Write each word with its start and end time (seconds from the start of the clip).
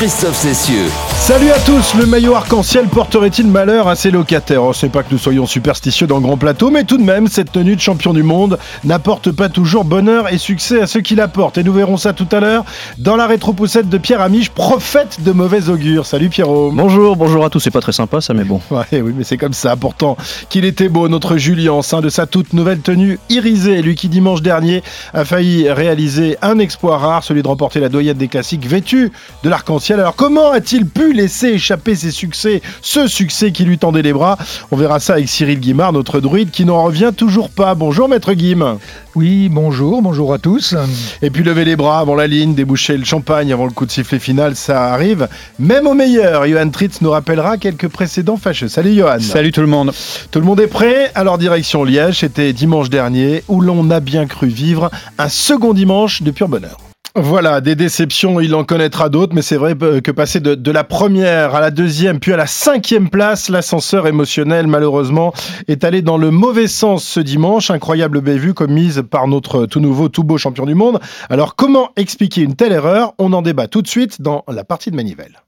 Christophe 0.00 0.36
Cessieux. 0.36 0.88
Salut 1.12 1.50
à 1.50 1.58
tous, 1.58 1.94
le 1.94 2.06
maillot 2.06 2.34
arc-en-ciel 2.34 2.86
porterait-il 2.86 3.46
malheur 3.46 3.86
à 3.86 3.96
ses 3.96 4.10
locataires 4.10 4.62
On 4.62 4.72
sait 4.72 4.88
pas 4.88 5.02
que 5.02 5.12
nous 5.12 5.18
soyons 5.18 5.44
superstitieux 5.44 6.06
dans 6.06 6.16
le 6.16 6.22
grand 6.22 6.38
plateau, 6.38 6.70
mais 6.70 6.84
tout 6.84 6.96
de 6.96 7.02
même, 7.02 7.28
cette 7.28 7.52
tenue 7.52 7.76
de 7.76 7.80
champion 7.82 8.14
du 8.14 8.22
monde 8.22 8.58
n'apporte 8.82 9.30
pas 9.30 9.50
toujours 9.50 9.84
bonheur 9.84 10.32
et 10.32 10.38
succès 10.38 10.80
à 10.80 10.86
ceux 10.86 11.02
qui 11.02 11.16
la 11.16 11.28
portent. 11.28 11.58
Et 11.58 11.62
nous 11.62 11.74
verrons 11.74 11.98
ça 11.98 12.14
tout 12.14 12.26
à 12.32 12.40
l'heure 12.40 12.64
dans 12.96 13.14
la 13.14 13.26
rétropoussette 13.26 13.90
de 13.90 13.98
Pierre 13.98 14.22
Amiche, 14.22 14.48
prophète 14.48 15.22
de 15.22 15.32
mauvais 15.32 15.68
augure. 15.68 16.06
Salut 16.06 16.30
Pierrot. 16.30 16.72
Bonjour, 16.72 17.16
bonjour 17.16 17.44
à 17.44 17.50
tous. 17.50 17.60
C'est 17.60 17.70
pas 17.70 17.82
très 17.82 17.92
sympa 17.92 18.22
ça, 18.22 18.32
mais 18.32 18.44
bon. 18.44 18.62
Ouais, 18.70 19.02
oui, 19.02 19.12
mais 19.14 19.24
c'est 19.24 19.36
comme 19.36 19.52
ça. 19.52 19.76
Pourtant, 19.76 20.16
qu'il 20.48 20.64
était 20.64 20.88
beau, 20.88 21.08
notre 21.08 21.36
Julien, 21.36 21.72
en 21.72 21.82
sein 21.82 22.00
de 22.00 22.08
sa 22.08 22.24
toute 22.24 22.54
nouvelle 22.54 22.80
tenue 22.80 23.18
irisée. 23.28 23.82
Lui 23.82 23.96
qui, 23.96 24.08
dimanche 24.08 24.40
dernier, 24.40 24.82
a 25.12 25.26
failli 25.26 25.70
réaliser 25.70 26.38
un 26.40 26.58
exploit 26.58 26.96
rare, 26.96 27.22
celui 27.22 27.42
de 27.42 27.48
remporter 27.48 27.78
la 27.80 27.90
doyenne 27.90 28.16
des 28.16 28.28
classiques 28.28 28.66
vêtu 28.66 29.12
de 29.42 29.50
l'arc-en-ciel. 29.50 29.89
Alors, 29.90 30.14
comment 30.14 30.52
a-t-il 30.52 30.86
pu 30.86 31.12
laisser 31.12 31.48
échapper 31.48 31.96
ses 31.96 32.12
succès, 32.12 32.62
ce 32.80 33.08
succès 33.08 33.50
qui 33.50 33.64
lui 33.64 33.76
tendait 33.76 34.02
les 34.02 34.12
bras? 34.12 34.38
On 34.70 34.76
verra 34.76 35.00
ça 35.00 35.14
avec 35.14 35.28
Cyril 35.28 35.58
Guimard, 35.58 35.92
notre 35.92 36.20
druide, 36.20 36.50
qui 36.50 36.64
n'en 36.64 36.84
revient 36.84 37.12
toujours 37.16 37.50
pas. 37.50 37.74
Bonjour, 37.74 38.08
maître 38.08 38.32
Guim. 38.32 38.78
Oui, 39.16 39.48
bonjour, 39.48 40.02
bonjour 40.02 40.32
à 40.32 40.38
tous. 40.38 40.76
Et 41.22 41.30
puis 41.30 41.42
lever 41.42 41.64
les 41.64 41.74
bras 41.74 41.98
avant 41.98 42.14
la 42.14 42.28
ligne, 42.28 42.54
déboucher 42.54 42.96
le 42.96 43.04
champagne 43.04 43.52
avant 43.52 43.64
le 43.64 43.72
coup 43.72 43.84
de 43.84 43.90
sifflet 43.90 44.20
final, 44.20 44.54
ça 44.54 44.92
arrive. 44.92 45.28
Même 45.58 45.86
au 45.86 45.94
meilleur, 45.94 46.46
Johan 46.46 46.70
Tritz 46.70 47.00
nous 47.00 47.10
rappellera 47.10 47.58
quelques 47.58 47.88
précédents 47.88 48.36
fâcheux. 48.36 48.68
Salut 48.68 48.94
Johan. 48.94 49.18
Salut 49.20 49.50
tout 49.50 49.60
le 49.60 49.66
monde. 49.66 49.92
Tout 50.30 50.38
le 50.38 50.46
monde 50.46 50.60
est 50.60 50.68
prêt? 50.68 51.10
Alors 51.14 51.38
direction 51.38 51.82
Liège, 51.82 52.20
c'était 52.20 52.52
dimanche 52.52 52.90
dernier, 52.90 53.42
où 53.48 53.60
l'on 53.60 53.90
a 53.90 54.00
bien 54.00 54.26
cru 54.26 54.48
vivre 54.48 54.90
un 55.18 55.28
second 55.28 55.74
dimanche 55.74 56.22
de 56.22 56.30
pur 56.30 56.48
bonheur. 56.48 56.78
Voilà, 57.16 57.60
des 57.60 57.74
déceptions, 57.74 58.38
il 58.40 58.54
en 58.54 58.62
connaîtra 58.62 59.08
d'autres, 59.08 59.34
mais 59.34 59.42
c'est 59.42 59.56
vrai 59.56 59.74
que 59.74 60.10
passer 60.12 60.38
de, 60.38 60.54
de, 60.54 60.70
la 60.70 60.84
première 60.84 61.54
à 61.56 61.60
la 61.60 61.72
deuxième, 61.72 62.20
puis 62.20 62.32
à 62.32 62.36
la 62.36 62.46
cinquième 62.46 63.10
place, 63.10 63.48
l'ascenseur 63.48 64.06
émotionnel, 64.06 64.68
malheureusement, 64.68 65.32
est 65.66 65.82
allé 65.82 66.02
dans 66.02 66.18
le 66.18 66.30
mauvais 66.30 66.68
sens 66.68 67.04
ce 67.04 67.18
dimanche. 67.18 67.70
Incroyable 67.70 68.20
bévue 68.20 68.54
commise 68.54 69.02
par 69.10 69.26
notre 69.26 69.66
tout 69.66 69.80
nouveau, 69.80 70.08
tout 70.08 70.22
beau 70.22 70.38
champion 70.38 70.66
du 70.66 70.74
monde. 70.74 71.00
Alors, 71.28 71.56
comment 71.56 71.90
expliquer 71.96 72.42
une 72.42 72.54
telle 72.54 72.72
erreur? 72.72 73.14
On 73.18 73.32
en 73.32 73.42
débat 73.42 73.66
tout 73.66 73.82
de 73.82 73.88
suite 73.88 74.22
dans 74.22 74.44
la 74.48 74.62
partie 74.62 74.90
de 74.90 74.96
Manivelle. 74.96 75.40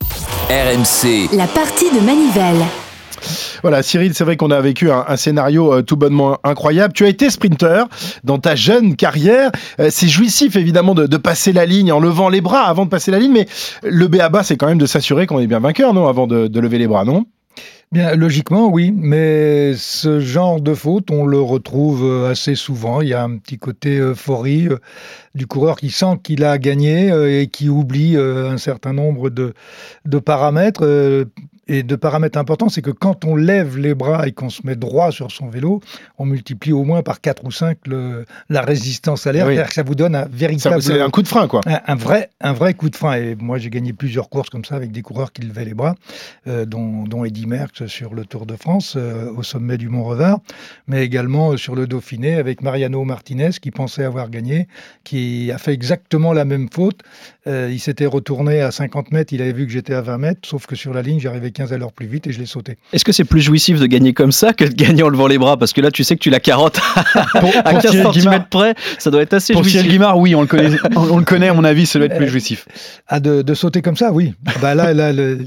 RMC. 0.51 1.35
la 1.37 1.47
partie 1.47 1.91
de 1.91 2.05
Manivelle. 2.05 2.67
Voilà, 3.62 3.83
Cyril, 3.83 4.15
c'est 4.15 4.25
vrai 4.25 4.37
qu'on 4.37 4.51
a 4.51 4.61
vécu 4.61 4.91
un, 4.91 5.05
un 5.06 5.17
scénario 5.17 5.73
euh, 5.73 5.83
tout 5.83 5.97
bonnement 5.97 6.39
incroyable. 6.45 6.92
Tu 6.95 7.05
as 7.05 7.09
été 7.09 7.31
sprinter 7.31 7.87
dans 8.25 8.39
ta 8.39 8.55
jeune 8.55 8.97
carrière. 8.97 9.51
Euh, 9.81 9.89
c'est 9.91 10.09
jouissif, 10.09 10.56
évidemment, 10.56 10.95
de, 10.95 11.17
passer 11.17 11.53
la 11.53 11.67
ligne 11.67 11.93
en 11.93 12.00
levant 12.00 12.28
les 12.28 12.41
bras 12.41 12.62
avant 12.62 12.84
de 12.84 12.91
passer 12.91 13.11
la 13.11 13.19
ligne, 13.19 13.33
mais 13.33 13.47
le 13.84 14.09
béaba, 14.09 14.43
c'est 14.43 14.56
quand 14.56 14.67
même 14.67 14.78
de 14.78 14.87
s'assurer 14.87 15.27
qu'on 15.27 15.39
est 15.39 15.47
bien 15.47 15.61
vainqueur, 15.61 15.95
non 15.95 16.09
Avant 16.09 16.27
de, 16.27 16.61
lever 16.61 16.78
les 16.78 16.89
bras, 16.89 17.05
non? 17.05 17.27
Bien, 17.93 18.15
logiquement, 18.15 18.69
oui, 18.69 18.93
mais 18.93 19.75
ce 19.77 20.19
genre 20.19 20.61
de 20.61 20.73
faute, 20.73 21.11
on 21.11 21.27
le 21.27 21.41
retrouve 21.41 22.05
euh, 22.05 22.31
assez 22.31 22.55
souvent. 22.55 23.03
Il 23.03 23.09
y 23.09 23.15
a 23.15 23.23
un 23.23 23.37
petit 23.37 23.59
côté 23.59 23.98
euphorie 23.98 24.69
du 25.34 25.47
coureur 25.47 25.77
qui 25.77 25.91
sent 25.91 26.19
qu'il 26.23 26.43
a 26.45 26.59
gagné 26.59 27.12
et 27.41 27.48
qui 27.48 27.69
oublie 27.69 28.17
un 28.17 28.59
certain 28.59 28.93
nombre 28.95 29.31
de 29.31 30.19
paramètres. 30.19 30.84
Euh, 31.71 31.73
et 31.73 31.83
de 31.83 31.97
paramètres 31.97 32.39
importants, 32.39 32.69
c'est 32.69 32.83
que 32.83 32.91
quand 32.91 33.25
on 33.25 33.37
lève 33.37 33.79
les 33.79 33.95
bras 33.95 34.27
et 34.27 34.33
qu'on 34.33 34.51
se 34.51 34.63
met 34.65 34.77
droit 34.77 35.11
sur 35.11 35.31
son 35.31 35.49
vélo, 35.49 35.81
on 36.19 36.27
multiplie 36.27 36.73
au 36.73 36.85
moins 36.85 37.03
par 37.03 37.21
4 37.21 37.45
ou 37.45 37.51
5 37.51 37.79
le, 37.87 38.27
la 38.49 38.63
résistance 38.63 39.27
à 39.27 39.33
l'air. 39.33 39.47
Oui. 39.47 39.55
C'est-à-dire 39.55 39.69
que 39.69 39.75
ça 39.75 39.83
vous 39.83 39.95
donne 39.95 40.15
un 40.15 40.27
véritable... 40.27 40.83
C'est 40.83 41.01
un 41.01 41.11
coup 41.11 41.22
de 41.22 41.28
frein, 41.28 41.47
quoi. 41.49 41.61
Un, 41.67 41.81
un, 41.87 41.95
vrai, 41.95 42.31
un 42.41 42.53
vrai 42.53 42.75
coup 42.75 42.91
de 42.91 42.97
frein. 42.97 43.15
Et 43.15 43.37
moi, 43.37 43.59
j'ai 43.59 43.71
gagné 43.71 43.93
plusieurs 43.93 44.28
courses 44.28 44.51
comme 44.51 44.65
ça 44.65 44.75
avec 44.75 44.93
des 44.93 45.03
coureurs 45.03 45.33
qui 45.33 45.43
levaient 45.43 45.65
les 45.65 45.75
bras, 45.75 45.95
euh, 46.47 46.65
dont, 46.65 47.05
dont 47.05 47.25
Eddy 47.25 47.47
Merckx 47.47 47.87
sur 47.87 48.15
le 48.15 48.25
Tour 48.25 48.47
de 48.47 48.56
France, 48.56 48.95
euh, 48.97 49.31
au 49.37 49.43
sommet 49.43 49.78
du 49.78 49.89
Mont-Revard, 49.89 50.41
mais 50.87 51.05
également 51.05 51.56
sur 51.56 51.75
le 51.75 51.87
Dauphiné 51.87 52.34
avec 52.34 52.62
Mariano 52.62 53.05
Martinez, 53.05 53.51
qui 53.61 53.71
pensait 53.71 54.05
avoir 54.05 54.31
gagné, 54.31 54.69
qui 55.05 55.51
a 55.53 55.59
fait 55.59 55.72
exactement 55.72 56.33
la 56.33 56.45
même 56.45 56.69
faute. 56.72 57.01
Euh, 57.48 57.70
il 57.72 57.80
s'était 57.80 58.06
retourné 58.06 58.60
à 58.60 58.70
50 58.70 59.10
mètres, 59.10 59.32
il 59.32 59.42
avait 59.42 59.53
vu 59.53 59.66
que 59.66 59.72
j'étais 59.72 59.94
à 59.94 60.00
20 60.00 60.19
mètres, 60.19 60.41
sauf 60.48 60.66
que 60.66 60.76
sur 60.76 60.94
la 60.94 61.03
ligne, 61.03 61.19
j'arrivais 61.19 61.50
15 61.50 61.72
à 61.72 61.78
l'heure 61.78 61.92
plus 61.92 62.06
vite 62.06 62.28
et 62.28 62.32
je 62.32 62.38
l'ai 62.38 62.47
sauté. 62.47 62.76
Est-ce 62.92 63.04
que 63.04 63.10
c'est 63.10 63.25
plus 63.25 63.41
jouissif 63.41 63.80
de 63.80 63.86
gagner 63.86 64.12
comme 64.12 64.30
ça 64.30 64.53
que 64.53 64.64
de 64.64 64.72
gagner 64.75 65.03
en 65.03 65.08
levant 65.08 65.26
les 65.26 65.38
bras? 65.38 65.56
Parce 65.56 65.72
que 65.72 65.80
là, 65.80 65.91
tu 65.91 66.04
sais 66.04 66.14
que 66.14 66.20
tu 66.20 66.30
la 66.30 66.38
carottes 66.38 66.80
pour, 67.41 67.50
à 67.64 67.75
15 67.75 68.12
cm 68.12 68.44
près, 68.48 68.76
ça 68.98 69.10
doit 69.10 69.22
être 69.22 69.34
assez 69.34 69.54
pour 69.54 69.64
jouissif. 69.64 69.80
Cyril 69.80 69.92
Guimard, 69.92 70.19
oui, 70.19 70.36
on 70.36 70.42
le 70.42 70.47
connaît, 70.47 70.76
on, 70.97 71.10
on, 71.10 71.19
le 71.19 71.25
connaît, 71.25 71.48
à 71.48 71.54
mon 71.54 71.64
avis, 71.64 71.86
ça 71.86 71.98
doit 71.98 72.06
être 72.06 72.16
plus 72.16 72.28
jouissif. 72.28 72.69
Ah, 73.08 73.19
de, 73.19 73.42
de 73.42 73.54
sauter 73.54 73.82
comme 73.82 73.97
ça, 73.97 74.12
oui. 74.12 74.34
bah 74.60 74.76
là, 74.76 74.94
là 74.94 75.12
le, 75.12 75.41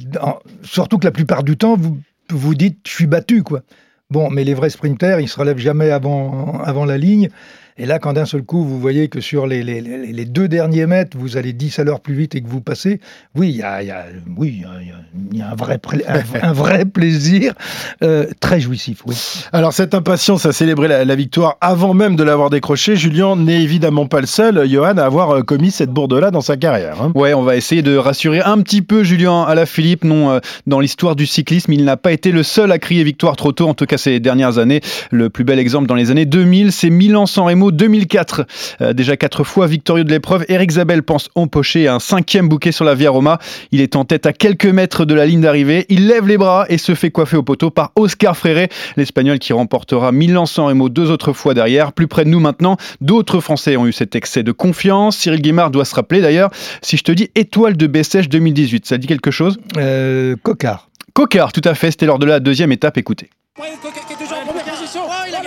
surtout 0.63 0.97
que 0.97 1.05
la 1.05 1.11
plupart 1.11 1.43
du 1.43 1.55
temps, 1.55 1.77
vous 1.77 1.97
vous 2.29 2.55
dites, 2.55 2.79
je 2.85 2.91
suis 2.91 3.07
battu, 3.07 3.41
quoi. 3.43 3.61
Bon, 4.09 4.29
mais 4.29 4.43
les 4.43 4.53
vrais 4.53 4.69
sprinters, 4.69 5.19
ils 5.19 5.29
se 5.29 5.39
relèvent 5.39 5.57
jamais 5.57 5.91
avant, 5.91 6.61
avant 6.63 6.85
la 6.85 6.97
ligne. 6.97 7.29
Et 7.77 7.85
là, 7.85 7.99
quand 7.99 8.13
d'un 8.13 8.25
seul 8.25 8.41
coup, 8.41 8.63
vous 8.63 8.79
voyez 8.79 9.09
que 9.09 9.19
sur 9.19 9.47
les, 9.47 9.61
les, 9.61 9.81
les, 9.81 10.25
deux 10.25 10.47
derniers 10.47 10.85
mètres, 10.85 11.17
vous 11.19 11.35
allez 11.35 11.51
10 11.51 11.79
à 11.79 11.83
l'heure 11.83 11.99
plus 11.99 12.13
vite 12.13 12.33
et 12.33 12.41
que 12.41 12.47
vous 12.47 12.61
passez, 12.61 13.01
oui, 13.35 13.49
il 13.49 13.57
y 13.57 13.63
a, 13.63 13.83
y 13.83 13.91
a, 13.91 14.05
oui, 14.37 14.61
y 14.61 14.63
a, 14.63 15.37
y 15.37 15.41
a 15.41 15.51
un, 15.51 15.55
vrai 15.55 15.77
un, 16.07 16.47
un, 16.47 16.53
vrai 16.53 16.85
plaisir 16.85 17.53
euh, 18.01 18.27
très 18.39 18.61
jouissif. 18.61 19.01
Oui. 19.05 19.15
Alors, 19.51 19.73
cette 19.73 19.93
impatience 19.93 20.45
à 20.45 20.53
célébrer 20.53 20.87
la, 20.87 21.03
la 21.03 21.15
victoire 21.15 21.57
avant 21.59 21.93
même 21.93 22.15
de 22.15 22.23
l'avoir 22.23 22.49
décroché, 22.49 22.95
Julien 22.95 23.35
n'est 23.35 23.61
évidemment 23.61 24.07
pas 24.07 24.21
le 24.21 24.27
seul, 24.27 24.69
Johan, 24.69 24.95
à 24.95 25.03
avoir 25.03 25.31
euh, 25.31 25.41
commis 25.41 25.71
cette 25.71 25.91
bourde-là 25.91 26.31
dans 26.31 26.39
sa 26.39 26.55
carrière. 26.55 27.01
Hein. 27.01 27.11
Ouais, 27.13 27.33
on 27.33 27.43
va 27.43 27.57
essayer 27.57 27.81
de 27.81 27.97
rassurer 27.97 28.39
un 28.39 28.61
petit 28.61 28.83
peu 28.83 29.03
Julien 29.03 29.43
Alaphilippe. 29.43 30.05
Non, 30.05 30.31
euh, 30.31 30.39
dans 30.65 30.79
l'histoire 30.79 31.17
du 31.17 31.25
cyclisme, 31.25 31.73
il 31.73 31.83
n'a 31.83 31.97
pas 31.97 32.13
été 32.13 32.31
le 32.31 32.43
seul 32.43 32.71
à 32.71 32.79
crier 32.79 33.03
victoire 33.03 33.35
trop 33.35 33.51
tôt, 33.51 33.67
en 33.67 33.73
tout 33.73 33.85
cas 33.85 33.97
ces 33.97 34.21
dernières 34.21 34.59
années. 34.59 34.79
Le 35.11 35.29
plus 35.29 35.43
bel 35.43 35.59
exemple 35.59 35.87
dans 35.87 35.95
les 35.95 36.09
années 36.09 36.25
2000, 36.25 36.71
c'est 36.71 36.89
Milan-San 36.89 37.45
Remo 37.45 37.64
2004. 37.71 38.45
Euh, 38.81 38.93
déjà 38.93 39.17
quatre 39.17 39.43
fois 39.43 39.67
victorieux 39.67 40.03
de 40.03 40.11
l'épreuve, 40.11 40.45
Eric 40.47 40.71
Zabel 40.71 41.03
pense 41.03 41.29
empocher 41.35 41.87
un 41.87 41.99
cinquième 41.99 42.47
bouquet 42.49 42.71
sur 42.71 42.85
la 42.85 42.95
Via 42.95 43.09
Roma. 43.09 43.39
Il 43.71 43.81
est 43.81 43.95
en 43.95 44.05
tête 44.05 44.25
à 44.25 44.33
quelques 44.33 44.65
mètres 44.65 45.05
de 45.05 45.13
la 45.13 45.25
ligne 45.25 45.41
d'arrivée. 45.41 45.85
Il 45.89 46.07
lève 46.07 46.27
les 46.27 46.37
bras 46.37 46.65
et 46.69 46.77
se 46.77 46.95
fait 46.95 47.11
coiffer 47.11 47.37
au 47.37 47.43
poteau 47.43 47.69
par 47.69 47.91
Oscar 47.95 48.35
Freire, 48.35 48.67
l'Espagnol 48.97 49.39
qui 49.39 49.53
remportera 49.53 50.11
Milan-San 50.11 50.65
Remo 50.65 50.89
deux 50.89 51.11
autres 51.11 51.33
fois 51.33 51.53
derrière. 51.53 51.93
Plus 51.93 52.07
près 52.07 52.25
de 52.25 52.29
nous 52.29 52.39
maintenant, 52.39 52.77
d'autres 53.01 53.39
Français 53.39 53.77
ont 53.77 53.87
eu 53.87 53.93
cet 53.93 54.15
excès 54.15 54.43
de 54.43 54.51
confiance. 54.51 55.17
Cyril 55.17 55.41
Guimard 55.41 55.71
doit 55.71 55.85
se 55.85 55.95
rappeler 55.95 56.21
d'ailleurs. 56.21 56.49
Si 56.81 56.97
je 56.97 57.03
te 57.03 57.11
dis 57.11 57.29
étoile 57.35 57.77
de 57.77 57.87
Bessèges 57.87 58.29
2018, 58.29 58.85
ça 58.85 58.97
dit 58.97 59.07
quelque 59.07 59.31
chose? 59.31 59.57
Euh, 59.77 60.35
Cocard. 60.43 60.89
Cocard, 61.13 61.53
tout 61.53 61.61
à 61.63 61.73
fait. 61.73 61.91
C'était 61.91 62.05
lors 62.05 62.19
de 62.19 62.25
la 62.25 62.39
deuxième 62.39 62.71
étape. 62.71 62.97
Écoutez. 62.97 63.29
Ouais, 63.59 63.67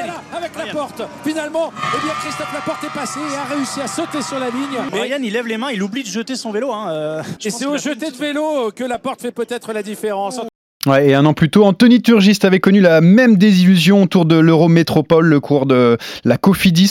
Oh, 0.07 0.37
avec 0.37 0.57
la 0.57 0.67
porte. 0.73 1.03
Finalement, 1.25 1.73
eh 1.77 2.05
bien, 2.05 2.15
Christophe 2.21 2.53
Laporte 2.53 2.85
est 2.85 2.95
passé 2.95 3.19
et 3.21 3.37
a 3.37 3.55
réussi 3.55 3.81
à 3.81 3.87
sauter 3.87 4.23
sur 4.23 4.39
la 4.39 4.51
ligne. 4.51 4.79
Ryan, 4.93 5.19
il 5.23 5.33
lève 5.33 5.47
les 5.47 5.57
mains, 5.59 5.71
il 5.71 5.83
oublie 5.83 6.03
de 6.03 6.09
jeter 6.09 6.37
son 6.37 6.51
vélo. 6.51 6.73
Hein. 6.73 6.91
Euh, 6.91 7.23
et 7.45 7.51
c'est 7.51 7.67
au 7.67 7.77
jeté 7.77 8.11
de 8.11 8.17
vélo 8.17 8.71
que 8.73 8.85
la 8.85 8.99
porte 8.99 9.23
fait 9.23 9.33
peut-être 9.33 9.73
la 9.73 9.83
différence. 9.83 10.41
Ouais, 10.89 11.11
et 11.11 11.15
un 11.15 11.27
an 11.27 11.35
plus 11.35 11.51
tôt, 11.51 11.65
Anthony 11.65 12.01
Turgiste 12.01 12.47
avait 12.47 12.61
connu 12.61 12.81
la 12.81 13.03
même 13.03 13.37
désillusion 13.37 14.05
autour 14.05 14.25
de 14.25 14.37
l'Eurométropole, 14.37 15.27
le 15.27 15.39
cours 15.39 15.67
de 15.67 15.99
la 16.25 16.39
Cofidis 16.39 16.91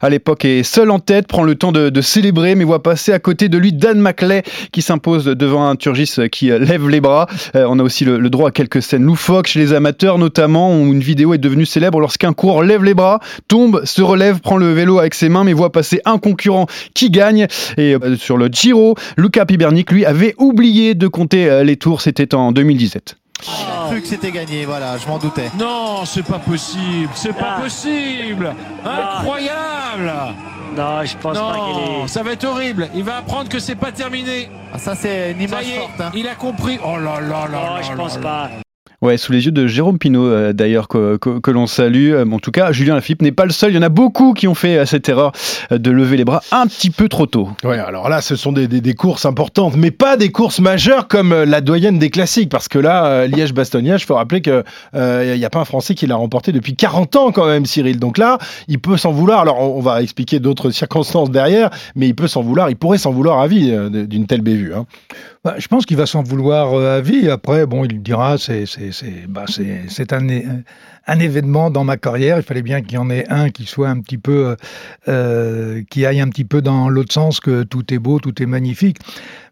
à 0.00 0.08
l'époque 0.10 0.44
est 0.44 0.64
seul 0.64 0.90
en 0.90 0.98
tête, 0.98 1.28
prend 1.28 1.44
le 1.44 1.54
temps 1.54 1.70
de, 1.70 2.00
célébrer, 2.00 2.56
mais 2.56 2.64
voit 2.64 2.82
passer 2.82 3.12
à 3.12 3.20
côté 3.20 3.48
de 3.48 3.56
lui 3.56 3.72
Dan 3.72 4.00
Maclay 4.00 4.42
qui 4.72 4.82
s'impose 4.82 5.26
devant 5.26 5.68
un 5.68 5.76
Turgis 5.76 6.16
qui 6.32 6.46
lève 6.46 6.88
les 6.88 7.00
bras. 7.00 7.28
Euh, 7.54 7.66
on 7.68 7.78
a 7.78 7.84
aussi 7.84 8.04
le, 8.04 8.28
droit 8.28 8.48
à 8.48 8.50
quelques 8.50 8.82
scènes 8.82 9.04
loufoques 9.04 9.46
chez 9.46 9.60
les 9.60 9.72
amateurs, 9.72 10.18
notamment 10.18 10.76
où 10.76 10.92
une 10.92 11.00
vidéo 11.00 11.32
est 11.32 11.38
devenue 11.38 11.66
célèbre 11.66 12.00
lorsqu'un 12.00 12.32
coureur 12.32 12.64
lève 12.64 12.82
les 12.82 12.94
bras, 12.94 13.20
tombe, 13.46 13.82
se 13.84 14.02
relève, 14.02 14.40
prend 14.40 14.56
le 14.56 14.72
vélo 14.72 14.98
avec 14.98 15.14
ses 15.14 15.28
mains, 15.28 15.44
mais 15.44 15.52
voit 15.52 15.70
passer 15.70 16.00
un 16.06 16.18
concurrent 16.18 16.66
qui 16.92 17.10
gagne. 17.10 17.46
Et 17.76 17.94
euh, 17.94 18.16
sur 18.16 18.36
le 18.36 18.48
Giro, 18.48 18.96
Luca 19.16 19.46
Pibernik, 19.46 19.92
lui, 19.92 20.04
avait 20.04 20.34
oublié 20.38 20.96
de 20.96 21.06
compter 21.06 21.48
euh, 21.48 21.62
les 21.62 21.76
tours, 21.76 22.00
c'était 22.00 22.34
en 22.34 22.50
2017. 22.50 23.16
J'ai 23.42 23.88
cru 23.88 24.00
que 24.02 24.08
c'était 24.08 24.32
gagné, 24.32 24.64
voilà, 24.64 24.98
je 24.98 25.06
m'en 25.06 25.18
doutais. 25.18 25.50
Non, 25.58 26.04
c'est 26.04 26.24
pas 26.24 26.38
possible, 26.38 27.10
c'est 27.14 27.32
pas 27.32 27.56
ah. 27.56 27.60
possible 27.60 28.54
Incroyable 28.84 30.12
Non, 30.76 31.04
je 31.04 31.16
pense 31.16 31.36
non, 31.36 31.52
pas 31.52 31.54
qu'il 31.54 32.04
est... 32.04 32.08
ça 32.08 32.22
va 32.22 32.32
être 32.32 32.44
horrible. 32.44 32.88
Il 32.94 33.04
va 33.04 33.18
apprendre 33.18 33.48
que 33.48 33.58
c'est 33.58 33.76
pas 33.76 33.92
terminé. 33.92 34.50
Ah, 34.72 34.78
ça, 34.78 34.94
c'est 34.94 35.32
une 35.32 35.42
image 35.42 35.68
est, 35.68 35.78
forte. 35.78 36.00
Hein. 36.00 36.10
Il 36.14 36.28
a 36.28 36.34
compris. 36.34 36.78
Oh 36.84 36.98
là 36.98 37.20
là 37.20 37.46
là 37.46 37.48
Non, 37.48 37.74
là 37.76 37.82
je 37.82 37.90
là 37.90 37.96
pense 37.96 38.16
là. 38.16 38.22
pas. 38.22 38.50
Ouais, 39.00 39.16
sous 39.16 39.30
les 39.30 39.46
yeux 39.46 39.52
de 39.52 39.68
Jérôme 39.68 39.96
Pinault, 39.98 40.26
euh, 40.26 40.52
d'ailleurs, 40.52 40.88
que, 40.88 41.16
que- 41.18 41.50
l'on 41.52 41.68
salue. 41.68 42.10
Euh, 42.12 42.24
En 42.28 42.40
tout 42.40 42.50
cas, 42.50 42.72
Julien 42.72 42.94
Lafilippe 42.94 43.22
n'est 43.22 43.30
pas 43.32 43.44
le 43.44 43.52
seul. 43.52 43.70
Il 43.70 43.76
y 43.76 43.78
en 43.78 43.82
a 43.82 43.88
beaucoup 43.88 44.32
qui 44.34 44.48
ont 44.48 44.54
fait 44.56 44.76
euh, 44.78 44.86
cette 44.86 45.08
erreur 45.08 45.30
de 45.70 45.90
lever 45.92 46.16
les 46.16 46.24
bras 46.24 46.42
un 46.50 46.66
petit 46.66 46.90
peu 46.90 47.08
trop 47.08 47.26
tôt. 47.26 47.48
Ouais, 47.62 47.78
alors 47.78 48.08
là, 48.08 48.20
ce 48.20 48.34
sont 48.34 48.50
des, 48.52 48.66
des- 48.66 48.94
courses 48.94 49.24
importantes, 49.24 49.76
mais 49.76 49.92
pas 49.92 50.16
des 50.16 50.30
courses 50.30 50.58
majeures 50.58 51.06
comme 51.06 51.32
la 51.32 51.60
doyenne 51.60 51.98
des 52.00 52.10
classiques, 52.10 52.48
parce 52.50 52.66
que 52.66 52.78
là, 52.80 53.26
Liège-Bastogne-Liège, 53.28 54.02
il 54.02 54.06
faut 54.06 54.16
rappeler 54.16 54.40
qu'il 54.40 54.64
n'y 54.94 55.44
a 55.44 55.50
pas 55.50 55.60
un 55.60 55.64
Français 55.64 55.94
qui 55.94 56.06
l'a 56.08 56.16
remporté 56.16 56.50
depuis 56.50 56.74
40 56.74 57.14
ans 57.14 57.30
quand 57.30 57.46
même, 57.46 57.66
Cyril. 57.66 58.00
Donc 58.00 58.18
là, 58.18 58.38
il 58.66 58.80
peut 58.80 58.96
s'en 58.96 59.12
vouloir. 59.12 59.38
Alors, 59.40 59.60
on, 59.60 59.78
on 59.78 59.80
va 59.80 60.02
expliquer 60.02 60.40
d'autres 60.40 60.70
circonstances 60.70 61.30
derrière, 61.30 61.70
mais 61.94 62.08
il 62.08 62.14
peut 62.14 62.26
s'en 62.26 62.42
vouloir, 62.42 62.68
il 62.70 62.76
pourrait 62.76 62.98
s'en 62.98 63.12
vouloir 63.12 63.38
à 63.40 63.46
vie 63.46 63.72
d'une 63.90 64.26
telle 64.26 64.40
bévue. 64.42 64.74
hein. 64.74 64.86
Bah, 65.48 65.54
je 65.56 65.66
pense 65.66 65.86
qu'il 65.86 65.96
va 65.96 66.04
s'en 66.04 66.22
vouloir 66.22 66.74
euh, 66.74 66.98
à 66.98 67.00
vie. 67.00 67.30
Après, 67.30 67.64
bon, 67.64 67.82
il 67.86 68.02
dira, 68.02 68.36
c'est 68.36 68.66
bah, 69.26 69.46
un 70.10 70.62
un 71.06 71.18
événement 71.18 71.70
dans 71.70 71.84
ma 71.84 71.96
carrière. 71.96 72.36
Il 72.36 72.42
fallait 72.42 72.60
bien 72.60 72.82
qu'il 72.82 72.92
y 72.92 72.98
en 72.98 73.08
ait 73.08 73.26
un 73.30 73.48
qui 73.48 73.64
soit 73.64 73.88
un 73.88 73.98
petit 74.00 74.18
peu, 74.18 74.48
euh, 74.48 74.56
euh, 75.08 75.82
qui 75.88 76.04
aille 76.04 76.20
un 76.20 76.28
petit 76.28 76.44
peu 76.44 76.60
dans 76.60 76.90
l'autre 76.90 77.14
sens 77.14 77.40
que 77.40 77.62
tout 77.62 77.94
est 77.94 77.98
beau, 77.98 78.18
tout 78.18 78.42
est 78.42 78.46
magnifique. 78.46 78.98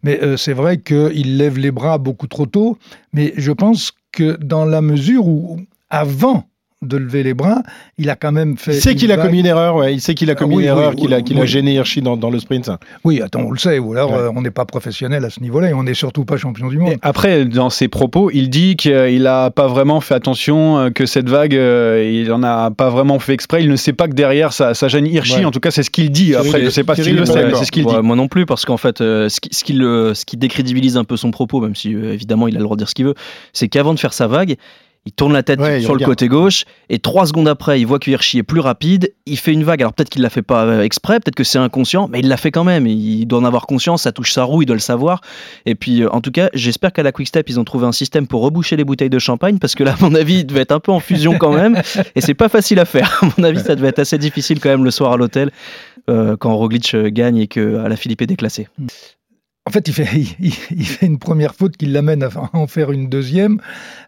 Mais 0.03 0.21
c'est 0.37 0.53
vrai 0.53 0.77
qu'il 0.77 1.39
lève 1.39 1.57
les 1.57 1.71
bras 1.71 1.97
beaucoup 1.97 2.27
trop 2.27 2.45
tôt. 2.45 2.77
Mais 3.15 3.33
je 3.39 3.53
pense 3.53 3.93
que 4.13 4.37
dans 4.37 4.67
la 4.67 4.83
mesure 4.83 5.27
où, 5.27 5.59
avant 5.89 6.45
de 6.87 6.97
lever 6.97 7.23
les 7.23 7.35
bras, 7.35 7.63
il 7.99 8.09
a 8.11 8.17
quand 8.17 8.33
même 8.33 8.57
fait. 8.57 8.75
Il 8.77 8.81
sait 8.81 8.95
qu'il 8.95 9.13
a 9.13 9.17
commis 9.17 9.41
une 9.41 9.47
erreur, 9.47 9.77
ouais. 9.77 9.95
il 9.95 10.01
sait 10.01 10.15
qu'il 10.15 10.31
a 10.31 10.35
commis 10.35 10.57
oui, 10.57 10.63
une 10.65 10.69
erreur, 10.69 10.91
oui, 10.95 11.03
qu'il 11.03 11.15
a, 11.15 11.21
qu'il 11.23 11.41
a 11.41 11.45
gêné 11.45 11.75
Hirschi 11.75 12.03
dans, 12.03 12.17
dans 12.17 12.31
le 12.31 12.39
sprint. 12.39 12.71
Oui, 13.05 13.21
attends, 13.23 13.41
on 13.47 13.51
le 13.51 13.59
sait. 13.59 13.79
Ou 13.79 13.93
alors, 13.93 14.11
Ouais. 14.13 14.19
euh, 14.19 14.31
on 14.35 14.43
n'est 14.43 14.51
pas 14.51 14.65
professionnel 14.65 15.25
à 15.25 15.31
ce 15.31 15.41
niveau-là 15.41 15.71
et 15.71 15.75
on 15.75 15.83
n'est 15.83 15.95
surtout 15.95 16.25
pas 16.25 16.37
champion 16.37 16.69
du 16.69 16.79
monde. 16.79 16.93
Et 16.93 16.99
après, 17.03 17.45
dans 17.45 17.71
ses 17.71 17.89
propos, 17.89 18.31
il 18.33 18.49
dit 18.51 18.77
qu'il 18.77 19.23
n'a 19.23 19.51
pas 19.51 19.67
vraiment 19.67 20.01
fait 20.01 20.15
attention, 20.15 20.79
euh, 20.79 20.91
que 20.91 21.07
cette 21.07 21.29
vague, 21.29 21.55
euh, 21.55 22.09
il 22.11 22.29
n'en 22.29 22.43
a 22.43 22.71
pas 22.71 22.89
vraiment 22.89 23.19
fait 23.19 23.33
exprès. 23.33 23.63
Il 23.63 23.71
ne 23.71 23.77
sait 23.77 23.93
pas 23.93 24.09
que 24.09 24.15
derrière, 24.15 24.53
ça, 24.53 24.75
ça 24.75 24.89
gêne 24.89 25.07
Hirschi. 25.07 25.39
Ouais. 25.39 25.45
En 25.45 25.51
tout 25.51 25.61
cas, 25.61 25.71
c'est 25.71 25.83
ce 25.83 25.91
qu'il 25.91 26.11
dit. 26.11 26.35
Après, 26.35 26.61
je 26.61 26.65
ne 26.67 26.71
sais 26.71 26.85
pas 26.85 26.95
s'il 26.95 27.17
le 27.17 27.25
sait, 27.27 27.47
c'est 27.55 27.65
ce 27.65 27.73
qu'il 27.73 27.85
dit. 27.87 27.95
Moi 28.03 28.17
non 28.17 28.29
plus, 28.29 28.47
parce 28.47 28.65
qu'en 28.65 28.77
fait, 28.77 29.01
euh, 29.01 29.29
ce, 29.29 29.41
qui, 29.41 29.49
ce, 29.53 29.65
qui 29.65 29.73
le- 29.73 30.15
ce 30.15 30.25
qui 30.25 30.37
décrédibilise 30.37 30.97
un 30.97 31.05
peu 31.05 31.17
son 31.17 31.31
propos, 31.31 31.61
même 31.61 31.75
si 31.75 31.91
évidemment 31.93 32.47
il 32.49 32.55
a 32.57 32.59
le 32.59 32.65
droit 32.65 32.77
de 32.77 32.81
dire 32.81 32.89
ce 32.89 32.95
qu'il 32.95 33.07
veut, 33.07 33.15
c'est 33.53 33.69
qu'avant 33.69 33.95
de 33.95 33.99
faire 33.99 34.13
sa 34.13 34.27
vague, 34.27 34.57
il 35.07 35.13
tourne 35.13 35.33
la 35.33 35.43
tête 35.45 35.61
Ouais, 35.61 35.81
sur 35.81 35.91
le 35.93 35.99
regarde. 35.99 36.11
côté 36.13 36.29
gauche 36.29 36.65
et 36.91 36.99
trois 36.99 37.27
secondes 37.27 37.47
après, 37.49 37.81
il 37.81 37.87
voit 37.87 37.99
que 37.99 38.11
Hirschi 38.11 38.39
est 38.39 38.43
plus 38.43 38.61
rapide. 38.61 39.13
Il 39.25 39.39
fait 39.39 39.53
une 39.53 39.63
vague. 39.65 39.81
Alors 39.81 39.93
peut-être 39.93 40.11
qu'il 40.11 40.21
l'a 40.23 40.31
fait 40.31 40.43
pas 40.43 40.65
euh, 40.65 40.83
exprès, 40.83 41.21
peut-être 41.21 41.35
que 41.37 41.45
c'est 41.45 41.59
inconscient, 41.59 42.09
mais 42.09 42.19
il 42.21 42.29
l'a 42.29 42.37
fait 42.37 42.51
quand 42.51 42.65
même. 42.65 42.87
Il 42.87 43.25
doit 43.27 43.39
en 43.39 43.45
avoir 43.45 43.67
conscience. 43.67 44.03
Ça 44.03 44.13
touche 44.13 44.33
sa 44.33 44.43
roue, 44.43 44.63
il 44.63 44.67
doit 44.67 44.77
le 44.77 44.81
savoir. 44.81 45.21
Et 45.65 45.75
puis, 45.77 46.03
euh, 46.03 46.11
en 46.11 46.21
tout 46.21 46.31
cas, 46.33 46.51
j'espère 46.55 46.93
qu'à 46.93 47.03
la 47.05 47.13
Quick 47.13 47.29
Step, 47.29 47.49
ils 47.49 47.59
ont 47.61 47.65
trouvé 47.65 47.87
un 47.87 47.93
système 47.93 48.27
pour 48.27 48.43
reboucher 48.43 48.77
les 48.77 48.85
bouteilles 48.85 49.11
de 49.11 49.19
champagne 49.19 49.59
parce 49.59 49.75
que 49.77 49.85
là, 49.85 49.95
à 49.99 50.03
mon 50.05 50.15
avis, 50.15 50.41
il 50.41 50.45
devait 50.47 50.61
être 50.63 50.73
un 50.73 50.81
peu 50.81 50.93
en 50.93 51.01
fusion 51.01 51.39
quand 51.39 51.53
même. 51.53 51.81
Et 52.17 52.21
c'est 52.21 52.35
pas 52.35 52.49
facile 52.49 52.79
à 52.81 52.85
faire. 52.85 53.21
À 53.23 53.29
mon 53.39 53.45
avis, 53.45 53.61
ça 53.61 53.75
devait 53.77 53.89
être 53.89 54.01
assez 54.01 54.19
difficile 54.19 54.61
quand 54.61 54.69
même 54.71 54.85
le 54.85 54.91
soir 54.91 55.13
à 55.13 55.17
l'hôtel 55.17 55.51
euh, 56.11 56.37
quand 56.37 56.55
Roglic 56.57 56.95
gagne 56.97 57.37
et 57.39 57.47
que 57.47 57.79
à 57.79 57.89
la 57.89 57.97
Philippe 57.97 58.23
est 58.23 58.27
déclassé. 58.27 58.69
En 59.67 59.71
fait, 59.71 59.89
il 59.89 59.95
fait, 59.95 60.09
il, 60.41 60.53
il 60.71 60.87
fait 60.87 61.07
une 61.07 61.19
première 61.19 61.55
faute 61.55 61.77
qui 61.77 61.87
l'amène 61.87 62.23
à 62.23 62.29
en 62.53 62.67
faire 62.67 62.93
une 62.93 63.09
deuxième. 63.09 63.61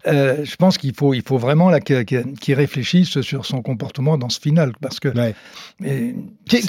Euh, 0.07 0.37
je 0.45 0.55
pense 0.57 0.79
qu'il 0.79 0.95
faut, 0.95 1.15
il 1.15 1.23
faut 1.23 1.37
vraiment 1.39 1.71
qu'il 1.81 2.55
réfléchisse 2.55 3.21
sur 3.21 3.45
son 3.45 3.61
comportement 3.61 4.17
dans 4.17 4.29
ce 4.29 4.39
final. 4.41 4.73
Parce 4.81 5.01
que. 5.01 5.09
Ouais. 5.09 5.35
Et- 5.85 6.15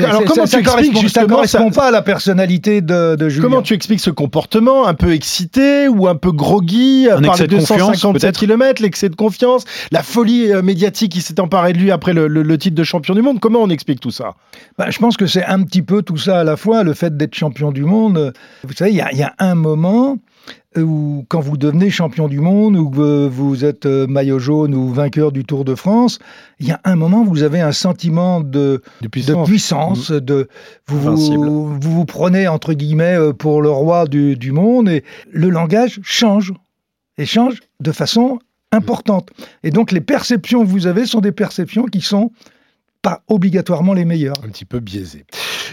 alors, 0.03 0.24
comment 0.25 0.45
ça, 0.45 0.57
tu 0.59 0.63
ça 0.65 0.80
expliques 0.80 0.91
correspond, 0.94 1.01
justement 1.01 1.27
ça 1.27 1.33
correspond 1.36 1.71
ça- 1.71 1.81
pas 1.81 1.88
à 1.88 1.91
la 1.91 2.01
personnalité 2.01 2.81
de, 2.81 3.15
de 3.15 3.30
Julien. 3.30 3.44
Comment 3.47 3.62
tu 3.62 3.74
expliques 3.74 4.00
ce 4.01 4.09
comportement 4.09 4.88
un 4.88 4.94
peu 4.94 5.13
excité 5.13 5.88
ou 5.88 6.07
un 6.07 6.15
peu 6.15 6.31
groggy 6.31 7.07
Un 7.12 7.21
par 7.21 7.31
excès 7.31 7.44
les 7.44 7.47
de 7.47 7.56
confiance, 7.57 7.80
257 7.91 8.21
peut-être 8.21 8.39
km, 8.39 8.81
l'excès 8.81 9.09
de 9.09 9.15
confiance, 9.15 9.65
la 9.91 10.03
folie 10.03 10.51
euh, 10.51 10.62
médiatique 10.62 11.12
qui 11.12 11.21
s'est 11.21 11.39
emparée 11.39 11.74
de 11.74 11.77
lui 11.80 11.91
après 11.91 12.13
le, 12.13 12.27
le- 12.27 12.44
le 12.44 12.57
titre 12.57 12.75
de 12.75 12.83
champion 12.83 13.13
du 13.13 13.21
monde 13.21 13.39
Comment 13.39 13.59
on 13.62 13.69
explique 13.69 14.00
tout 14.00 14.12
ça? 14.12 14.36
Bah, 14.77 14.89
je 14.89 14.97
pense 15.00 15.15
que 15.18 15.27
c'est 15.27 15.45
un 15.45 15.62
petit 15.63 15.81
peu 15.81 16.01
tout 16.01 16.18
ça 16.18 16.39
à 16.39 16.44
la 16.44 16.57
fois, 16.57 16.83
le 16.83 16.94
fait 16.94 17.15
d'être 17.15 17.36
champion 17.36 17.71
du 17.71 17.83
monde. 17.83 18.33
Vous 18.63 18.74
savez, 18.80 18.92
il 18.92 18.98
y, 18.98 19.02
a- 19.02 19.12
il 19.12 19.18
y 19.18 19.24
a 19.24 19.34
un 19.40 19.56
moment 19.56 20.18
où, 20.78 21.26
quand 21.30 21.40
vous 21.40 21.58
devenez 21.58 21.90
champion 21.90 22.28
du 22.28 22.40
monde, 22.40 22.76
ou 22.78 22.90
que 22.90 23.28
vous 23.28 23.66
êtes 23.66 23.86
euh, 23.86 24.06
maillot 24.08 24.40
jaune 24.40 24.76
ou 24.76 24.90
vainqueur 24.94 25.31
du 25.31 25.44
Tour 25.44 25.66
de 25.66 25.74
France, 25.76 26.20
il 26.60 26.68
y 26.68 26.72
a 26.72 26.80
un 26.84 26.96
moment 26.96 27.22
où 27.22 27.26
vous 27.26 27.44
avez 27.44 27.60
un 27.60 27.72
sentiment 27.72 28.40
de, 28.42 28.81
De 29.02 29.08
de 29.08 29.10
puissance, 29.46 30.12
de 30.12 30.48
vous 30.88 31.00
vous, 31.00 31.80
vous 31.80 31.80
vous 31.80 32.06
prenez 32.06 32.48
entre 32.48 32.74
guillemets 32.74 33.16
euh, 33.18 33.34
pour 33.34 33.62
le 33.62 33.70
roi 33.72 34.06
du, 34.08 34.36
du 34.36 34.52
monde 34.52 34.88
et 34.90 35.04
le 35.32 35.50
langage 35.50 36.00
change 36.04 36.54
et 37.18 37.25
change 37.25 37.60
de 37.80 37.92
façon 37.92 38.40
importante. 38.72 39.30
Et 39.64 39.72
donc 39.72 39.92
les 39.92 40.02
perceptions 40.02 40.62
que 40.64 40.70
vous 40.70 40.86
avez 40.86 41.06
sont 41.08 41.22
des 41.22 41.32
perceptions 41.32 41.86
qui 41.86 42.02
sont 42.02 42.32
pas 43.01 43.22
obligatoirement 43.28 43.94
les 43.94 44.06
meilleures. 44.06 44.36
Un 44.46 44.50
petit 44.50 44.66
peu 44.66 44.80
biaisé. 44.80 45.25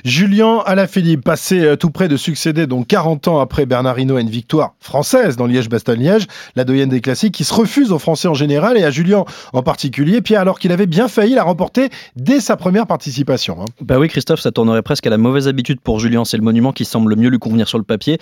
Julien 0.04 0.62
Alaphilippe, 0.66 1.24
passé 1.24 1.60
euh, 1.60 1.76
tout 1.76 1.90
près 1.90 2.08
de 2.08 2.16
succéder, 2.16 2.66
donc 2.66 2.86
40 2.86 3.28
ans 3.28 3.40
après 3.40 3.66
Bernard 3.66 3.98
Hinault, 3.98 4.16
à 4.16 4.20
une 4.20 4.30
victoire 4.30 4.74
française 4.78 5.36
dans 5.36 5.46
Liège-Bastogne-Liège, 5.46 6.26
la 6.54 6.64
doyenne 6.64 6.88
des 6.88 7.00
classiques, 7.00 7.34
qui 7.34 7.44
se 7.44 7.54
refuse 7.54 7.90
aux 7.90 7.98
Français 7.98 8.28
en 8.28 8.34
général 8.34 8.76
et 8.76 8.84
à 8.84 8.90
Julien 8.90 9.24
en 9.52 9.62
particulier. 9.62 10.20
Pierre, 10.20 10.40
alors 10.42 10.58
qu'il 10.58 10.70
avait 10.70 10.86
bien 10.86 11.08
failli 11.08 11.34
la 11.34 11.42
remporter 11.42 11.90
dès 12.14 12.40
sa 12.40 12.56
première 12.56 12.86
participation. 12.86 13.60
hein. 13.60 13.64
Bah 13.80 13.98
oui, 13.98 14.08
Christophe, 14.08 14.40
ça 14.40 14.52
tournerait 14.52 14.82
presque 14.82 15.06
à 15.06 15.10
la 15.10 15.18
mauvaise 15.18 15.48
habitude 15.48 15.80
pour 15.80 15.98
Julien. 15.98 16.24
C'est 16.24 16.36
le 16.36 16.44
monument 16.44 16.72
qui 16.72 16.84
semble 16.84 17.10
le 17.10 17.16
mieux 17.16 17.28
lui 17.28 17.38
convenir 17.38 17.66
sur 17.66 17.78
le 17.78 17.84
papier. 17.84 18.18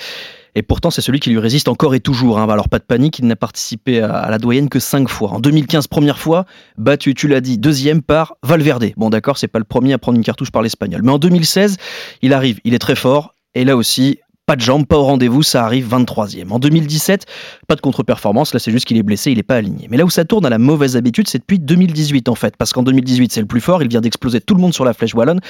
Et 0.55 0.62
pourtant, 0.62 0.91
c'est 0.91 1.01
celui 1.01 1.21
qui 1.21 1.31
lui 1.31 1.39
résiste 1.39 1.69
encore 1.69 1.95
et 1.95 2.01
toujours. 2.01 2.39
hein. 2.39 2.49
Alors, 2.49 2.69
pas 2.69 2.79
de 2.79 2.85
panique, 2.85 3.19
il 3.19 3.27
n'a 3.27 3.37
participé 3.37 4.01
à, 4.01 4.29
la 4.31 4.39
doyenne 4.39 4.69
que 4.69 4.79
cinq 4.79 5.09
fois. 5.09 5.31
En 5.31 5.41
2015, 5.41 5.89
première 5.89 6.19
fois, 6.19 6.47
battu, 6.79 7.15
tu 7.15 7.29
l'as 7.29 7.41
dit, 7.41 7.59
deuxième 7.59 8.03
par 8.03 8.37
Valverde. 8.43 8.93
Bon, 8.97 9.11
d'accord, 9.11 9.39
c'est 9.39 9.49
pas 9.49 9.59
le 9.59 9.65
premier 9.65 9.93
à 9.93 9.99
prendre 9.99 10.17
une 10.17 10.25
cartouche 10.25 10.51
par 10.51 10.62
l'Espagnol. 10.62 11.03
Mais 11.03 11.12
en 11.12 11.19
2016, 11.19 11.77
il 12.23 12.33
arrive, 12.33 12.61
il 12.65 12.75
est 12.75 12.79
très 12.79 12.97
fort. 12.97 13.35
Et 13.56 13.65
là 13.65 13.77
aussi, 13.77 14.19
pas 14.46 14.56
de 14.56 14.61
jambes, 14.61 14.87
pas 14.87 14.99
au 14.99 15.05
rendez-vous, 15.05 15.43
ça 15.43 15.64
arrive 15.64 15.88
23e. 15.88 16.50
En 16.50 16.58
2017, 16.58 17.25
pas 17.67 17.76
de 17.76 17.81
contre-performance, 17.81 18.52
là 18.52 18.61
c'est 18.61 18.70
juste 18.70 18.87
qu'il 18.87 18.96
est 18.96 19.02
blessé, 19.02 19.31
il 19.31 19.37
n'est 19.37 19.43
pas 19.43 19.56
aligné. 19.56 19.87
Mais 19.91 19.96
là 19.96 20.05
où 20.05 20.11
ça 20.11 20.25
tourne 20.25 20.44
à 20.44 20.50
la 20.50 20.58
mauvaise 20.58 20.96
habitude, 20.96 21.29
c'est 21.29 21.38
depuis 21.38 21.58
2018 21.58 22.29
en 22.29 22.35
fait, 22.35 22.56
parce 22.56 22.73
qu'en 22.73 22.82
2018 22.82 23.32
c'est 23.32 23.41
le 23.41 23.46
plus 23.46 23.61
fort, 23.61 23.82
il 23.82 23.88
vient 23.88 24.00
d'exploser 24.02 24.41
tout 24.41 24.55
le 24.55 24.61
monde 24.61 24.75
sur 24.75 24.85
la 24.85 24.93
flèche 24.93 25.14
wallonne, 25.14 25.41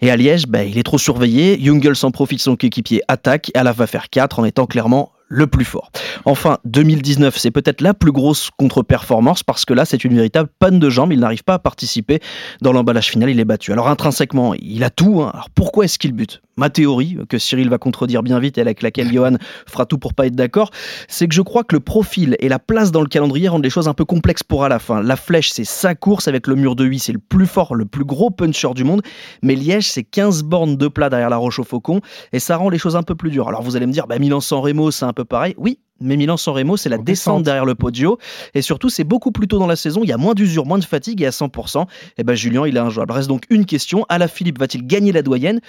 et 0.00 0.10
à 0.10 0.16
Liège, 0.16 0.46
bah, 0.46 0.64
il 0.64 0.78
est 0.78 0.84
trop 0.84 0.98
surveillé, 0.98 1.58
Jungel 1.62 1.96
s'en 1.96 2.10
profite, 2.10 2.40
son 2.40 2.56
coéquipier 2.56 3.02
attaque, 3.08 3.50
et 3.54 3.58
à 3.58 3.64
la 3.64 3.72
va 3.72 3.86
faire 3.86 4.10
4 4.10 4.38
en 4.38 4.44
étant 4.44 4.66
clairement 4.66 5.12
le 5.28 5.46
plus 5.46 5.64
fort. 5.64 5.90
Enfin, 6.24 6.58
2019, 6.64 7.36
c'est 7.36 7.50
peut-être 7.50 7.80
la 7.80 7.94
plus 7.94 8.12
grosse 8.12 8.50
contre-performance 8.56 9.42
parce 9.42 9.64
que 9.64 9.74
là, 9.74 9.84
c'est 9.84 10.04
une 10.04 10.14
véritable 10.14 10.48
panne 10.58 10.78
de 10.78 10.88
jambes. 10.90 11.12
Il 11.12 11.20
n'arrive 11.20 11.44
pas 11.44 11.54
à 11.54 11.58
participer 11.58 12.20
dans 12.62 12.72
l'emballage 12.72 13.08
final. 13.08 13.30
Il 13.30 13.40
est 13.40 13.44
battu. 13.44 13.72
Alors 13.72 13.88
intrinsèquement, 13.88 14.54
il 14.54 14.84
a 14.84 14.90
tout. 14.90 15.22
hein. 15.22 15.30
Alors 15.32 15.50
pourquoi 15.50 15.84
est-ce 15.84 15.98
qu'il 15.98 16.12
bute? 16.12 16.42
Ma 16.56 16.70
théorie, 16.70 17.18
que 17.28 17.36
Cyril 17.38 17.68
va 17.68 17.76
contredire 17.76 18.22
bien 18.22 18.38
vite 18.38 18.56
et 18.56 18.62
avec 18.62 18.82
laquelle 18.82 19.12
Johan 19.12 19.36
fera 19.66 19.84
tout 19.84 19.98
pour 19.98 20.14
pas 20.14 20.26
être 20.26 20.34
d'accord, 20.34 20.70
c'est 21.06 21.28
que 21.28 21.34
je 21.34 21.42
crois 21.42 21.64
que 21.64 21.74
le 21.76 21.80
profil 21.80 22.36
et 22.40 22.48
la 22.48 22.58
place 22.58 22.92
dans 22.92 23.02
le 23.02 23.08
calendrier 23.08 23.48
rendent 23.48 23.64
les 23.64 23.68
choses 23.68 23.88
un 23.88 23.94
peu 23.94 24.06
complexes 24.06 24.42
pour 24.42 24.64
à 24.64 24.70
la 24.70 24.78
fin. 24.78 25.02
La 25.02 25.16
flèche, 25.16 25.50
c'est 25.50 25.64
sa 25.64 25.94
course 25.94 26.28
avec 26.28 26.46
le 26.46 26.54
mur 26.54 26.74
de 26.74 26.84
8, 26.84 26.98
c'est 26.98 27.12
le 27.12 27.18
plus 27.18 27.46
fort, 27.46 27.74
le 27.74 27.84
plus 27.84 28.04
gros 28.06 28.30
puncher 28.30 28.72
du 28.74 28.84
monde. 28.84 29.02
Mais 29.42 29.54
Liège, 29.54 29.90
c'est 29.90 30.02
15 30.04 30.44
bornes 30.44 30.76
de 30.76 30.88
plat 30.88 31.10
derrière 31.10 31.28
la 31.28 31.36
Roche 31.36 31.58
au 31.58 31.64
Faucon 31.64 32.00
et 32.32 32.38
ça 32.38 32.56
rend 32.56 32.70
les 32.70 32.78
choses 32.78 32.96
un 32.96 33.02
peu 33.02 33.14
plus 33.14 33.30
dures. 33.30 33.48
Alors 33.48 33.60
vous 33.60 33.76
allez 33.76 33.86
me 33.86 33.92
dire, 33.92 34.06
bah, 34.06 34.18
Milan-San 34.18 34.60
Remo, 34.60 34.90
c'est 34.90 35.04
un 35.04 35.12
peu 35.16 35.24
pareil. 35.24 35.54
Oui, 35.58 35.78
mais 36.00 36.16
Milan-San 36.16 36.54
Remo, 36.54 36.76
c'est 36.76 36.88
la 36.88 36.96
En 36.98 37.02
descente 37.02 37.06
descente. 37.38 37.42
derrière 37.44 37.64
le 37.64 37.74
podio. 37.74 38.18
Et 38.54 38.62
surtout, 38.62 38.88
c'est 38.90 39.02
beaucoup 39.04 39.32
plus 39.32 39.48
tôt 39.48 39.58
dans 39.58 39.66
la 39.66 39.76
saison. 39.76 40.02
Il 40.04 40.08
y 40.08 40.12
a 40.12 40.16
moins 40.18 40.34
d'usure, 40.34 40.66
moins 40.66 40.78
de 40.78 40.84
fatigue 40.84 41.22
et 41.22 41.26
à 41.26 41.30
100%. 41.30 41.86
Et 42.18 42.22
ben 42.24 42.34
Julien, 42.34 42.66
il 42.66 42.76
est 42.76 42.80
injouable. 42.80 43.12
Reste 43.12 43.28
donc 43.28 43.44
une 43.50 43.64
question. 43.66 44.04
Alain 44.08 44.28
Philippe 44.28 44.58
va-t-il 44.58 44.86
gagner 44.86 45.10
la 45.12 45.22
doyenne 45.22 45.60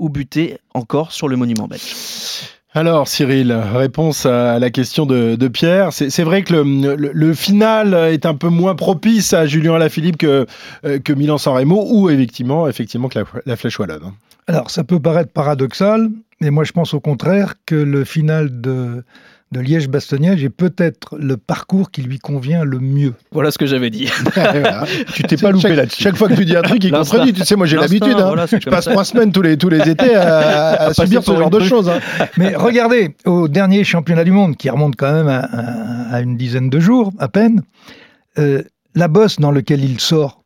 ou 0.00 0.08
buter 0.08 0.58
encore 0.74 1.12
sur 1.12 1.28
le 1.28 1.36
monument 1.36 1.68
belge? 1.68 1.82
Alors 2.76 3.06
Cyril, 3.06 3.52
réponse 3.52 4.26
à 4.26 4.58
la 4.58 4.68
question 4.70 5.06
de, 5.06 5.36
de 5.36 5.48
Pierre. 5.48 5.92
C'est 5.92 6.24
vrai 6.24 6.42
que 6.42 6.54
le, 6.54 6.96
le- 6.96 7.12
le 7.12 7.34
final 7.34 7.94
est 7.94 8.26
un 8.26 8.34
peu 8.34 8.48
moins 8.48 8.74
propice 8.74 9.32
à 9.32 9.46
Julien 9.46 9.74
Alaphilippe 9.74 10.16
que, 10.16 10.44
euh, 10.84 10.98
que 10.98 11.12
Milan-San 11.12 11.54
Remo 11.54 11.84
ou 11.88 12.10
effectivement, 12.10 12.66
effectivement 12.66 13.08
que 13.08 13.20
la, 13.20 13.24
la 13.46 13.56
flèche 13.56 13.78
wallonne. 13.78 14.02
hein. 14.04 14.14
Alors, 14.48 14.70
ça 14.70 14.82
peut 14.84 14.98
paraître 15.00 15.32
paradoxal, 15.32 16.10
mais 16.40 16.50
moi 16.50 16.64
je 16.64 16.72
pense 16.72 16.94
au 16.94 17.00
contraire 17.00 17.54
que 17.66 17.74
le 17.74 18.04
final 18.04 18.60
de, 18.60 19.04
de 19.52 19.60
Liège-Bastogne-Liège 19.60 20.42
est 20.44 20.48
peut-être 20.50 21.16
le 21.16 21.36
parcours 21.36 21.90
qui 21.90 22.02
lui 22.02 22.18
convient 22.18 22.64
le 22.64 22.80
mieux. 22.80 23.14
Voilà 23.32 23.50
ce 23.50 23.58
que 23.58 23.66
j'avais 23.66 23.90
dit. 23.90 24.04
Et 24.04 24.08
voilà. 24.34 24.84
Tu 25.14 25.22
t'es 25.22 25.36
pas 25.36 25.50
loupé 25.52 25.74
là-dessus. 25.76 26.02
chaque 26.02 26.16
fois 26.16 26.28
que 26.28 26.34
tu 26.34 26.44
dis 26.44 26.56
un 26.56 26.62
truc, 26.62 26.82
il 26.82 26.90
contredit. 26.90 27.32
Tu 27.32 27.44
sais, 27.44 27.54
moi 27.56 27.66
j'ai 27.66 27.76
l'habitude. 27.76 28.14
hein. 28.16 28.26
voilà, 28.26 28.46
je 28.46 28.56
passe 28.68 28.86
trois 28.86 29.04
semaines 29.04 29.32
tous 29.32 29.42
les, 29.42 29.56
tous 29.56 29.68
les 29.68 29.88
étés 29.88 30.14
à, 30.16 30.92
subir 30.94 31.22
ce 31.22 31.36
genre 31.36 31.50
de 31.50 31.60
choses. 31.60 31.88
hein. 31.88 32.00
Mais 32.36 32.54
regardez, 32.56 33.14
au 33.26 33.48
dernier 33.48 33.84
championnat 33.84 34.24
du 34.24 34.32
monde, 34.32 34.56
qui 34.56 34.68
remonte 34.70 34.96
quand 34.96 35.12
même 35.12 35.28
à, 35.28 35.38
à- 35.40 36.14
à 36.16 36.20
une 36.20 36.36
dizaine 36.36 36.68
de 36.70 36.78
jours 36.80 37.12
à 37.18 37.28
peine, 37.28 37.62
euh, 38.38 38.62
la 38.94 39.08
bosse 39.08 39.40
dans 39.40 39.50
laquelle 39.50 39.82
il 39.84 39.98
sort, 40.00 40.42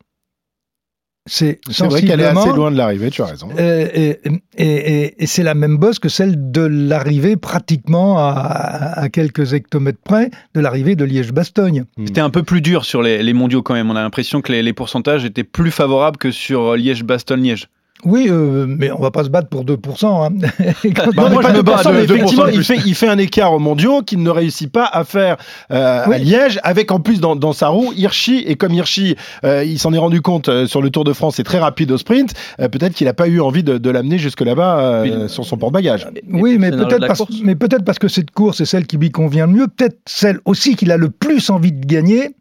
C'est 1.27 1.59
vrai 1.79 2.01
qu'elle 2.01 2.19
est 2.21 2.23
assez 2.23 2.33
sensiblement- 2.35 2.55
loin 2.55 2.71
de 2.71 2.77
l'arrivée, 2.77 3.11
tu 3.11 3.21
as 3.21 3.25
raison. 3.25 3.49
Euh, 3.59 3.87
et 3.93 4.19
et- 4.25 4.41
et- 4.57 5.23
et 5.23 5.27
c'est 5.27 5.43
la 5.43 5.53
même 5.53 5.77
bosse 5.77 5.99
que 5.99 6.09
celle 6.09 6.51
de 6.51 6.61
l'arrivée 6.61 7.35
pratiquement 7.37 8.17
à, 8.17 8.31
à- 8.31 8.99
à 9.01 9.09
quelques 9.09 9.53
hectomètres 9.53 9.99
près 10.03 10.31
de 10.55 10.59
l'arrivée 10.59 10.95
de 10.95 11.05
Liège-Bastogne. 11.05 11.85
C'était 12.03 12.21
un 12.21 12.29
peu 12.31 12.41
plus 12.43 12.61
dur 12.61 12.83
sur 12.83 13.01
les, 13.03 13.21
les 13.21 13.33
mondiaux 13.33 13.61
quand 13.61 13.75
même. 13.75 13.91
On 13.91 13.95
a 13.95 14.01
l'impression 14.01 14.41
que 14.41 14.51
les, 14.51 14.63
les 14.63 14.73
pourcentages 14.73 15.23
étaient 15.23 15.43
plus 15.43 15.71
favorables 15.71 16.17
que 16.17 16.31
sur 16.31 16.75
Liège-Bastogne-Liège. 16.75 17.67
Oui, 18.05 18.27
euh, 18.29 18.65
mais 18.67 18.91
on 18.91 18.99
va 19.01 19.11
pas 19.11 19.25
se 19.25 19.29
battre 19.29 19.49
pour 19.49 19.65
2%. 19.65 20.05
Hein. 20.05 20.47
Et 20.85 20.91
quand- 20.93 21.07
Bah, 21.07 21.11
moi, 21.23 21.29
moi, 21.29 21.41
je 21.43 21.47
me 21.57 21.61
bats 21.61 21.83
de- 21.83 21.89
mais 21.91 22.05
de 22.05 22.13
effectivement, 22.15 22.47
il 22.47 22.63
fait, 22.63 22.77
il 22.85 22.95
fait 22.95 23.09
un 23.09 23.17
écart 23.17 23.51
aux 23.53 23.59
mondiaux 23.59 24.01
qu'il 24.03 24.23
ne 24.23 24.29
réussit 24.29 24.71
pas 24.71 24.85
à 24.85 25.03
faire 25.03 25.35
euh, 25.71 26.03
à. 26.05 26.17
Liège, 26.17 26.59
avec 26.63 26.91
en 26.91 26.99
plus 27.01 27.19
dans, 27.19 27.35
dans 27.35 27.51
sa 27.53 27.67
roue 27.67 27.91
Hirschi. 27.93 28.43
Et 28.47 28.55
comme 28.55 28.73
Hirschi, 28.73 29.15
euh, 29.43 29.63
il 29.65 29.79
s'en 29.79 29.91
est 29.93 29.97
rendu 29.97 30.21
compte 30.21 30.47
euh, 30.47 30.65
sur 30.65 30.81
le 30.81 30.89
Tour 30.91 31.03
de 31.03 31.11
France, 31.13 31.35
c'est 31.35 31.43
très 31.43 31.59
rapide 31.59 31.91
au 31.91 31.97
sprint, 31.97 32.33
euh, 32.61 32.69
peut-être 32.69 32.93
qu'il 32.93 33.05
n'a 33.07 33.13
pas 33.13 33.27
eu 33.27 33.41
envie 33.41 33.63
de, 33.63 33.77
de 33.77 33.89
l'amener 33.89 34.17
jusque 34.17 34.41
là-bas 34.41 34.79
euh, 34.79 35.27
sur 35.27 35.43
son 35.45 35.57
porte-bagages. 35.57 36.07
Oui, 36.31 36.57
mais 36.57 36.71
peut-être 36.71 37.05
parce, 37.07 37.19
mais 37.43 37.55
peut-être 37.55 37.83
parce 37.83 37.99
que 37.99 38.07
cette 38.07 38.31
course 38.31 38.61
est 38.61 38.65
celle 38.65 38.87
qui 38.87 38.97
lui 38.97 39.11
convient 39.11 39.45
le 39.45 39.53
mieux, 39.53 39.67
peut-être 39.67 39.97
celle 40.05 40.39
aussi 40.45 40.75
qu'il 40.75 40.91
a 40.91 40.97
le 40.97 41.09
plus 41.09 41.49
envie 41.49 41.71
de 41.73 41.85
gagner. 41.85 42.35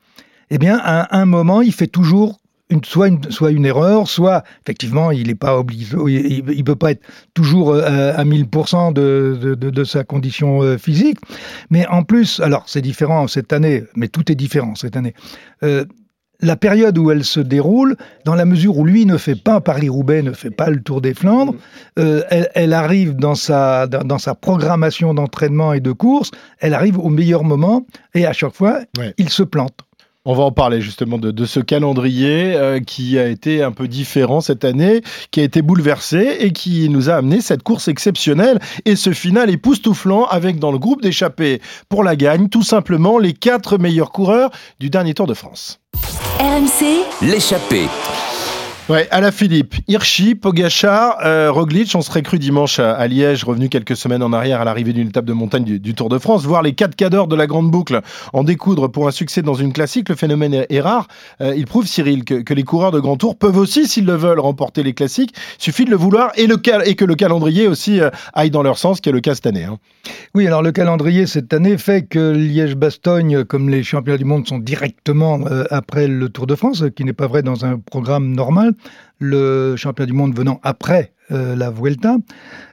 Eh 0.51 0.59
bien, 0.59 0.79
à 0.83 1.19
un 1.19 1.25
moment, 1.27 1.61
il 1.63 1.73
fait 1.73 1.87
toujours 1.89 2.39
une, 2.71 2.85
soit, 2.85 3.09
une, 3.09 3.23
soit 3.31 3.51
une 3.51 3.65
erreur, 3.65 4.09
soit 4.09 4.45
effectivement, 4.63 5.11
il 5.11 5.29
n'est 5.29 5.35
pas 5.35 5.59
obligé, 5.59 5.97
il 6.09 6.45
ne 6.47 6.63
peut 6.63 6.77
pas 6.77 6.91
être 6.93 7.03
toujours 7.35 7.71
euh, 7.73 8.13
à 8.15 8.25
1000% 8.25 8.93
de, 8.93 9.39
de, 9.41 9.55
de, 9.55 9.71
de 9.71 9.85
sa 9.85 10.05
condition 10.05 10.63
euh, 10.63 10.77
physique. 10.79 11.19
Mais 11.71 11.87
en 11.87 12.03
plus, 12.03 12.41
alors 12.41 12.65
c'est 12.67 12.83
différent 12.83 13.27
cette 13.27 13.53
année, 13.53 13.85
mais 13.97 14.09
tout 14.09 14.31
est 14.31 14.35
différent 14.35 14.75
cette 14.75 14.97
année. 14.97 15.15
Euh, 15.63 15.85
la 16.41 16.55
période 16.55 16.97
où 16.99 17.11
elle 17.11 17.25
se 17.25 17.41
déroule, 17.41 17.97
dans 18.25 18.37
la 18.37 18.45
mesure 18.45 18.79
où 18.79 18.85
lui 18.85 19.07
ne 19.07 19.17
fait 19.17 19.35
pas 19.35 19.61
Paris-Roubaix, 19.61 20.23
ne 20.23 20.33
fait 20.33 20.53
pas 20.53 20.71
le 20.71 20.81
Tour 20.81 21.01
des 21.01 21.13
Flandres, 21.13 21.55
euh, 21.99 22.23
elle, 22.31 22.49
elle 22.55 22.75
arrive 22.75 23.17
dans 23.17 23.35
sa, 23.35 23.89
dans, 23.89 24.05
dans 24.05 24.19
sa 24.19 24.37
programmation 24.37 25.15
d'entraînement 25.15 25.73
et 25.73 25.81
de 25.81 25.91
course, 25.91 26.31
elle 26.61 26.75
arrive 26.75 26.97
au 26.99 27.09
meilleur 27.09 27.43
moment 27.43 27.87
et 28.15 28.25
à 28.25 28.33
chaque 28.33 28.55
fois, 28.55 28.79
Ouais. 28.99 29.15
il 29.19 29.31
se 29.31 29.43
plante. 29.43 29.81
On 30.25 30.35
va 30.35 30.43
en 30.43 30.53
parler 30.53 30.81
justement 30.81 31.17
de, 31.17 31.31
de 31.31 31.45
ce 31.45 31.61
calendrier 31.61 32.55
euh, 32.55 32.81
qui 32.81 33.19
a 33.19 33.29
été 33.29 33.63
un 33.63 33.73
peu 33.73 33.89
différent 33.89 34.41
cette 34.41 34.65
année, 34.65 35.03
qui 35.31 35.41
a 35.41 35.45
été 35.45 35.63
bouleversé 35.63 36.39
et 36.41 36.53
qui 36.53 36.89
nous 36.89 37.09
a 37.09 37.15
amené 37.15 37.41
cette 37.41 37.63
course 37.63 37.89
exceptionnelle 37.89 38.59
et 38.85 38.97
ce 38.97 39.13
final 39.13 39.49
époustouflant 39.49 40.27
avec 40.27 40.59
dans 40.59 40.73
le 40.73 40.79
groupe 40.79 41.03
d'échappés 41.03 41.63
pour 41.89 42.05
la 42.05 42.17
gagne 42.17 42.49
tout 42.49 42.63
simplement 42.65 43.19
les 43.19 43.33
quatre 43.33 43.79
meilleurs 43.79 44.11
coureurs 44.11 44.51
du 44.81 44.91
dernier 44.91 45.15
Tour 45.15 45.27
de 45.27 45.35
France. 45.35 45.81
RMC, 46.41 47.05
L'échappée. 47.23 47.87
Ouais, 48.89 49.07
à 49.11 49.21
la 49.21 49.33
Philippe, 49.33 49.75
Hirschi, 49.87 50.35
Pogachar, 50.35 51.19
euh, 51.23 51.53
Roglic, 51.53 51.95
on 51.95 52.01
serait 52.01 52.23
cru 52.23 52.39
dimanche 52.39 52.79
à, 52.79 53.07
Liège, 53.07 53.45
revenu 53.45 53.69
quelques 53.69 53.97
semaines 53.97 54.23
en 54.23 54.33
arrière 54.33 54.63
à 54.63 54.65
l'arrivée 54.65 54.95
d'une 54.95 55.09
étape 55.09 55.27
de 55.27 55.35
montagne 55.35 55.65
du, 55.79 55.95
Tour 55.95 56.09
de 56.09 56.17
France, 56.17 56.47
voir 56.47 56.63
les 56.63 56.73
quatre 56.73 56.97
cadors 56.97 57.29
de 57.29 57.37
la 57.37 57.47
grande 57.47 57.71
boucle 57.71 58.01
en 58.33 58.45
découdre 58.45 58.91
pour 58.91 59.07
un 59.07 59.11
succès 59.11 59.43
dans 59.43 59.53
une 59.53 59.75
classique, 59.75 60.09
le 60.09 60.15
phénomène 60.15 60.65
est, 60.71 60.81
rare. 60.81 61.07
Euh, 61.43 61.53
il 61.55 61.67
prouve, 61.67 61.87
Cyril, 61.87 62.25
que, 62.25 62.55
les 62.55 62.63
coureurs 62.63 62.91
de 62.91 62.99
grand 62.99 63.19
tour 63.19 63.37
peuvent 63.37 63.59
aussi, 63.59 63.87
s'ils 63.87 64.07
le 64.07 64.15
veulent, 64.15 64.41
remporter 64.41 64.83
les 64.83 64.95
classiques. 64.95 65.35
Suffit 65.59 65.85
de 65.85 65.91
le 65.91 65.97
vouloir 65.97 66.33
et, 66.37 66.47
que 66.47 67.05
le 67.05 67.15
calendrier 67.15 67.69
aussi 67.69 68.01
euh, 68.01 68.09
aille 68.33 68.51
dans 68.51 68.63
leur 68.63 68.79
sens, 68.79 69.03
qui 69.03 69.11
est 69.11 69.13
le 69.13 69.21
cas 69.21 69.35
cette 69.35 69.49
année. 69.49 69.65
hein. 69.65 69.79
Oui, 70.35 70.47
alors 70.47 70.63
le 70.63 70.73
calendrier 70.73 71.27
cette 71.27 71.53
année 71.53 71.77
fait 71.77 72.07
que 72.07 72.33
Liège-Bastogne, 72.33 73.45
comme 73.45 73.69
les 73.69 73.83
championnats 73.83 74.17
du 74.17 74.25
monde 74.25 74.49
sont 74.49 74.59
directement 74.59 75.41
après 75.71 76.09
le 76.09 76.31
Tour 76.31 76.47
de 76.47 76.55
France, 76.55 76.79
ce 76.79 76.85
qui 76.87 77.05
n'est 77.05 77.13
pas 77.13 77.27
vrai 77.27 77.43
dans 77.43 77.67
un 77.67 77.79
programme 77.79 78.35
normal, 78.35 78.73
le 79.19 79.75
championnat 79.77 80.07
du 80.07 80.13
monde 80.13 80.37
venant 80.37 80.61
après 80.63 81.13
euh, 81.31 81.55
la 81.57 81.71
Vuelta, 81.71 82.17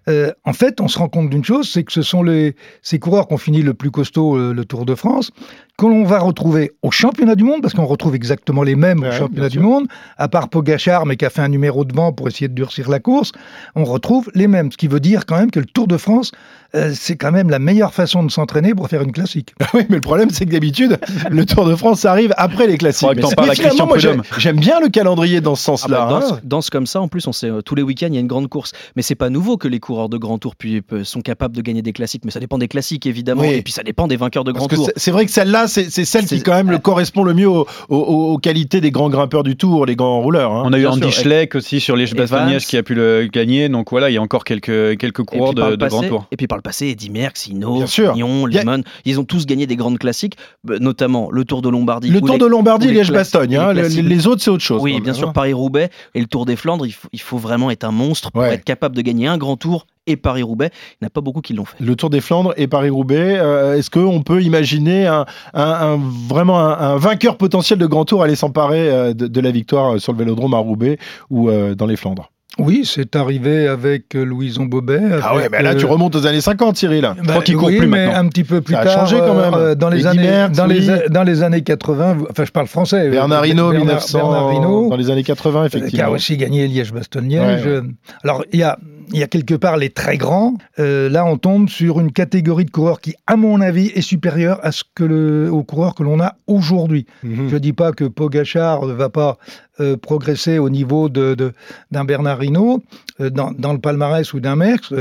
euh, 0.08 0.32
en 0.46 0.54
fait, 0.54 0.80
on 0.82 0.88
se 0.88 1.00
rend 1.00 1.10
compte 1.10 1.30
d'une 1.30 1.44
chose, 1.44 1.70
c'est 1.72 1.84
que 1.84 1.92
ce 1.92 2.02
sont 2.02 2.24
les, 2.24 2.56
ces 2.82 3.00
coureurs 3.00 3.28
qui 3.28 3.34
ont 3.34 3.38
fini 3.38 3.62
le 3.62 3.74
plus 3.74 3.92
costaud 3.92 4.36
euh, 4.38 4.54
le 4.54 4.66
Tour 4.66 4.86
de 4.86 4.96
France, 4.96 5.32
que 5.78 5.86
l'on 5.88 6.06
va 6.06 6.20
retrouver 6.20 6.72
au 6.84 6.92
championnat 6.92 7.36
du 7.36 7.44
monde, 7.44 7.62
parce 7.62 7.74
qu'on 7.74 7.86
retrouve 7.86 8.16
exactement 8.16 8.64
les 8.64 8.76
mêmes 8.76 9.00
Ouais, 9.02 9.10
au 9.10 9.12
championnat 9.12 9.50
du 9.50 9.60
monde, 9.60 9.88
à 10.18 10.28
part 10.30 10.48
Pogachar, 10.50 11.06
mais 11.06 11.18
qui 11.18 11.26
a 11.26 11.30
fait 11.30 11.42
un 11.42 11.50
numéro 11.50 11.84
devant 11.84 12.14
pour 12.14 12.28
essayer 12.28 12.48
de 12.48 12.54
durcir 12.54 12.90
la 12.90 13.00
course, 13.00 13.32
on 13.76 13.84
retrouve 13.84 14.30
les 14.36 14.48
mêmes. 14.48 14.72
Ce 14.72 14.78
qui 14.78 14.88
veut 14.88 15.00
dire 15.02 15.26
quand 15.26 15.38
même 15.38 15.52
que 15.52 15.60
le 15.60 15.66
Tour 15.66 15.88
de 15.88 15.98
France, 15.98 16.32
euh, 16.76 16.92
c'est 16.96 17.18
quand 17.18 17.32
même 17.32 17.50
la 17.50 17.60
meilleure 17.60 17.94
façon 17.94 18.24
de 18.24 18.32
s'entraîner 18.32 18.74
pour 18.74 18.88
faire 18.88 19.02
une 19.02 19.12
classique. 19.12 19.54
Oui, 19.74 19.82
mais 19.90 19.96
le 19.96 20.02
problème, 20.02 20.30
c'est 20.30 20.46
que 20.46 20.52
d'habitude, 20.52 20.98
le 21.30 21.46
Tour 21.46 21.66
de 21.66 21.76
France 21.76 22.06
arrive 22.06 22.34
après 22.38 22.68
les 22.68 22.78
classiques. 22.78 23.10
Mais 23.16 23.54
finalement, 23.56 23.88
moi, 23.88 23.98
j'aime- 23.98 24.60
bien 24.60 24.80
le 24.80 24.88
calendrier 24.88 25.42
dans 25.42 25.56
ce 25.56 25.64
Ah 25.64 25.76
sens-là. 25.78 25.98
bah, 26.06 26.20
danse, 26.22 26.32
hein. 26.32 26.40
danse 26.44 26.70
comme 26.70 26.86
ça, 26.88 27.02
en 27.02 27.10
plus, 27.10 27.28
on 27.28 27.34
sait, 27.34 27.50
euh, 27.50 27.62
tous 27.62 27.76
les 27.76 27.82
week-ends, 27.82 28.08
il 28.08 28.14
y 28.14 28.18
a 28.18 28.22
une 28.22 28.28
grande 28.28 28.45
course. 28.48 28.72
Mais 28.96 29.02
c'est 29.02 29.16
pas 29.16 29.30
nouveau 29.30 29.58
que 29.58 29.68
les 29.68 29.80
coureurs 29.80 30.10
de 30.10 30.18
grand 30.18 30.38
tour 30.38 30.56
puis, 30.56 30.82
euh, 30.94 31.04
sont 31.04 31.22
capables 31.22 31.56
de 31.56 31.62
gagner 31.62 31.82
des 31.82 31.94
classiques. 31.94 32.24
Mais 32.26 32.32
ça 32.32 32.40
dépend 32.40 32.58
des 32.58 32.68
classiques, 32.68 33.06
évidemment. 33.06 33.42
Oui. 33.42 33.50
Et 33.56 33.62
puis 33.62 33.74
ça 33.74 33.84
dépend 33.84 34.08
des 34.08 34.16
vainqueurs 34.18 34.44
de 34.44 34.52
Parce 34.52 34.62
grand 34.62 34.68
que 34.70 34.76
tour. 34.76 34.86
c'est- 34.88 34.94
c'est 34.98 35.12
vrai 35.12 35.26
que 35.26 35.32
celle-là, 35.32 35.68
c'est 35.68 35.90
celle 35.90 36.26
qui 36.26 36.42
quand 36.42 36.54
même 36.54 36.72
le 36.72 36.78
correspond 36.80 37.24
le 37.24 37.34
mieux 37.34 37.48
aux, 37.50 37.66
aux- 37.90 37.96
aux 38.34 38.38
qualités 38.38 38.82
des 38.82 38.92
grands 38.92 39.10
grimpeurs 39.10 39.44
du 39.44 39.56
Tour, 39.56 39.86
les 39.86 39.96
grands 39.96 40.22
rouleurs. 40.22 40.52
hein. 40.52 40.64
On 40.66 40.74
a 40.74 40.78
eu 40.80 40.86
Andy. 40.88 41.12
Schleck 41.12 41.56
aussi 41.56 41.80
sur 41.80 41.96
les 41.96 42.12
Evans. 42.16 42.50
Liège 42.50 42.66
qui 42.68 42.78
a 42.78 42.84
pu 42.84 42.94
le 42.96 43.28
gagner. 43.32 43.70
Donc 43.70 43.92
voilà, 43.92 44.10
il 44.10 44.14
y 44.14 44.18
a 44.18 44.22
encore 44.22 44.44
quelques, 44.44 44.98
quelques 44.98 45.24
coureurs 45.24 45.54
de, 45.54 45.76
grand 45.88 46.02
tour. 46.04 46.28
et 46.32 46.38
puis 46.38 46.48
par 46.48 46.58
le 46.58 46.62
passé, 46.62 46.88
Eddy 46.88 47.10
Merckx, 47.10 47.48
Hino, 47.48 47.82
a- 47.82 48.14
Lemon, 48.16 48.84
ils 49.06 49.20
ont 49.20 49.24
tous 49.24 49.46
gagné 49.46 49.68
des 49.68 49.76
grandes 49.76 49.98
classiques, 50.00 50.36
bah, 50.64 50.76
notamment 50.80 51.30
le 51.32 51.46
Tour 51.46 51.62
de 51.62 51.70
Lombardie. 51.70 52.10
Le 52.10 52.18
ou 52.18 52.22
Tour 52.22 52.36
les- 52.36 52.40
de 52.40 52.46
Lombardie, 52.46 52.88
les 52.88 52.94
Liège-Bastogne. 52.96 53.56
hein. 53.58 53.74
les 53.74 53.90
Les, 54.02 54.28
autres, 54.28 54.42
c'est 54.42 54.50
autre 54.50 54.64
chose. 54.64 54.82
Oui, 54.82 54.94
quand 54.98 55.04
bien 55.04 55.14
sûr, 55.14 55.30
hein. 55.30 55.34
Paris-Roubaix 55.34 55.90
et 56.14 56.20
le 56.20 56.26
Tour 56.28 56.46
des 56.46 56.56
Flandres, 56.56 56.86
il 56.86 56.92
faut, 56.92 57.08
il 57.14 57.22
faut 57.22 57.38
vraiment 57.38 57.72
être 57.72 57.84
un 57.84 57.92
monstre 57.92 58.32
pour 58.44 58.54
être 58.54 58.64
capable 58.64 58.96
de 58.96 59.02
gagner 59.02 59.28
un 59.28 59.38
grand 59.38 59.58
tour 59.58 59.88
et 60.08 60.18
Paris-Roubaix. 60.18 60.70
Il 60.72 60.98
n'y 61.02 61.06
en 61.06 61.08
a 61.08 61.10
pas 61.10 61.22
beaucoup 61.22 61.42
qui 61.42 61.54
l'ont 61.54 61.66
fait. 61.66 61.84
Le 61.84 61.96
Tour 61.96 62.10
des 62.12 62.22
Flandres 62.22 62.54
et 62.58 62.68
Paris-Roubaix, 62.68 63.38
euh, 63.40 63.76
est-ce 63.78 63.90
qu'on 63.90 64.22
peut 64.22 64.42
imaginer 64.44 65.08
un, 65.08 65.26
un- 65.54 65.64
un- 65.64 66.00
vraiment 66.30 66.60
un, 66.60 66.78
un 66.78 66.98
vainqueur 66.98 67.38
potentiel 67.38 67.80
de 67.80 67.88
grand 67.88 68.06
tour 68.06 68.22
aller 68.22 68.36
s'emparer 68.36 68.88
euh, 68.90 69.14
de, 69.14 69.26
de 69.28 69.42
la 69.42 69.50
victoire 69.52 70.00
sur 70.00 70.12
le 70.14 70.20
vélodrome 70.20 70.54
à 70.54 70.60
Roubaix 70.60 70.98
ou 71.32 71.50
euh, 71.50 71.74
dans 71.74 71.88
les 71.88 71.96
Flandres? 71.96 72.30
Oui, 72.58 72.84
c'est 72.86 73.16
arrivé 73.18 73.68
avec 73.68 74.16
euh, 74.16 74.24
Louison 74.24 74.64
Bobet. 74.66 75.00
Ah 75.22 75.34
ouais, 75.36 75.42
avec, 75.42 75.52
mais 75.52 75.62
là, 75.62 75.76
tu 75.76 75.86
euh, 75.86 75.90
remontes 75.90 76.16
aux 76.16 76.26
années 76.26 76.40
50, 76.40 76.78
Cyril. 76.78 77.02
bah, 77.02 77.14
crois 77.28 77.42
qu'il 77.44 77.58
court 77.58 77.68
oui, 77.68 77.78
plus 77.80 77.88
mais 77.88 78.06
maintenant. 78.08 78.22
un 78.22 78.28
petit 78.30 78.46
peu 78.46 78.62
plus 78.62 78.74
Ça 78.76 78.80
a 78.80 78.84
tard, 78.86 78.94
changé 79.08 79.18
quand 79.18 79.34
même. 79.34 79.54
euh, 79.54 79.76
dans 79.76 79.90
les 79.90 80.00
Eddy 80.00 80.08
années, 80.08 80.24
Merckx, 80.30 80.56
dans 80.56 80.66
les, 80.66 80.90
oui. 80.90 80.96
dans 81.10 81.24
les 81.24 81.44
années 81.44 81.62
80. 81.64 82.18
Enfin, 82.32 82.46
je 82.46 82.52
parle 82.52 82.68
français. 82.68 83.10
Bernard 83.10 83.44
euh, 83.44 83.48
Hinault, 83.48 83.72
Bernard- 83.72 83.96
1900, 83.98 84.18
Bernard 84.32 84.54
Hinault, 84.54 84.90
dans 84.90 84.96
les 84.96 85.10
années 85.10 85.24
80, 85.24 85.64
euh, 85.66 85.68
qui 85.70 85.76
a 85.76 85.80
effectivement. 85.80 86.12
aussi 86.12 86.38
gagné 86.38 86.68
Liège-Bastogne-Liège. 86.70 87.66
Ouais, 87.66 87.72
ouais. 87.72 87.78
Euh, 87.78 87.82
Alors, 88.24 88.46
il 88.54 88.60
y 88.60 88.64
a, 88.64 88.78
il 89.14 89.20
y 89.20 89.24
a 89.24 89.28
quelque 89.28 89.56
part 89.56 89.78
les 89.78 89.90
très 89.90 90.18
grands. 90.18 90.56
Euh, 90.80 91.10
là, 91.10 91.26
on 91.26 91.38
tombe 91.38 91.70
sur 91.70 92.00
une 92.00 92.12
catégorie 92.12 92.66
de 92.66 92.72
coureurs 92.72 93.00
qui, 93.02 93.16
à 93.28 93.36
mon 93.36 93.62
avis, 93.62 93.88
est 93.88 94.02
supérieure 94.02 94.60
à 94.64 94.72
ce 94.72 94.84
que 94.96 95.04
le, 95.04 95.52
aux 95.52 95.64
coureurs 95.64 95.96
que 95.96 96.04
l'on 96.04 96.20
a 96.20 96.36
aujourd'hui. 96.48 97.06
Mhm. 97.24 97.50
Je 97.50 97.54
ne 97.54 97.60
dis 97.60 97.74
pas 97.74 97.92
que 97.92 98.06
Pogachar 98.06 98.86
ne 98.86 98.94
va 98.94 99.10
pas 99.10 99.38
euh, 99.80 99.98
progresser 99.98 100.58
au 100.60 100.70
niveau 100.70 101.10
de- 101.10 101.36
de- 101.36 101.54
d'un 101.92 102.06
Bernard 102.06 102.44
Hinault, 102.44 102.82
euh, 103.20 103.30
dans, 103.30 103.52
dans 103.52 103.74
le 103.74 103.80
palmarès 103.80 104.34
ou 104.34 104.40
d'un 104.40 104.56
Merckx, 104.56 104.94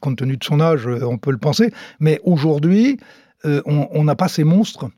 compte 0.00 0.16
tenu 0.18 0.36
de 0.36 0.44
son 0.44 0.60
âge, 0.60 0.86
on 0.86 1.18
peut 1.18 1.30
le 1.32 1.38
penser. 1.38 1.72
Mais 2.00 2.20
aujourd'hui, 2.24 2.98
on 3.44 3.88
on 3.92 4.04
n'a 4.04 4.14
pas 4.14 4.28
ces 4.28 4.44
monstres. 4.44 4.88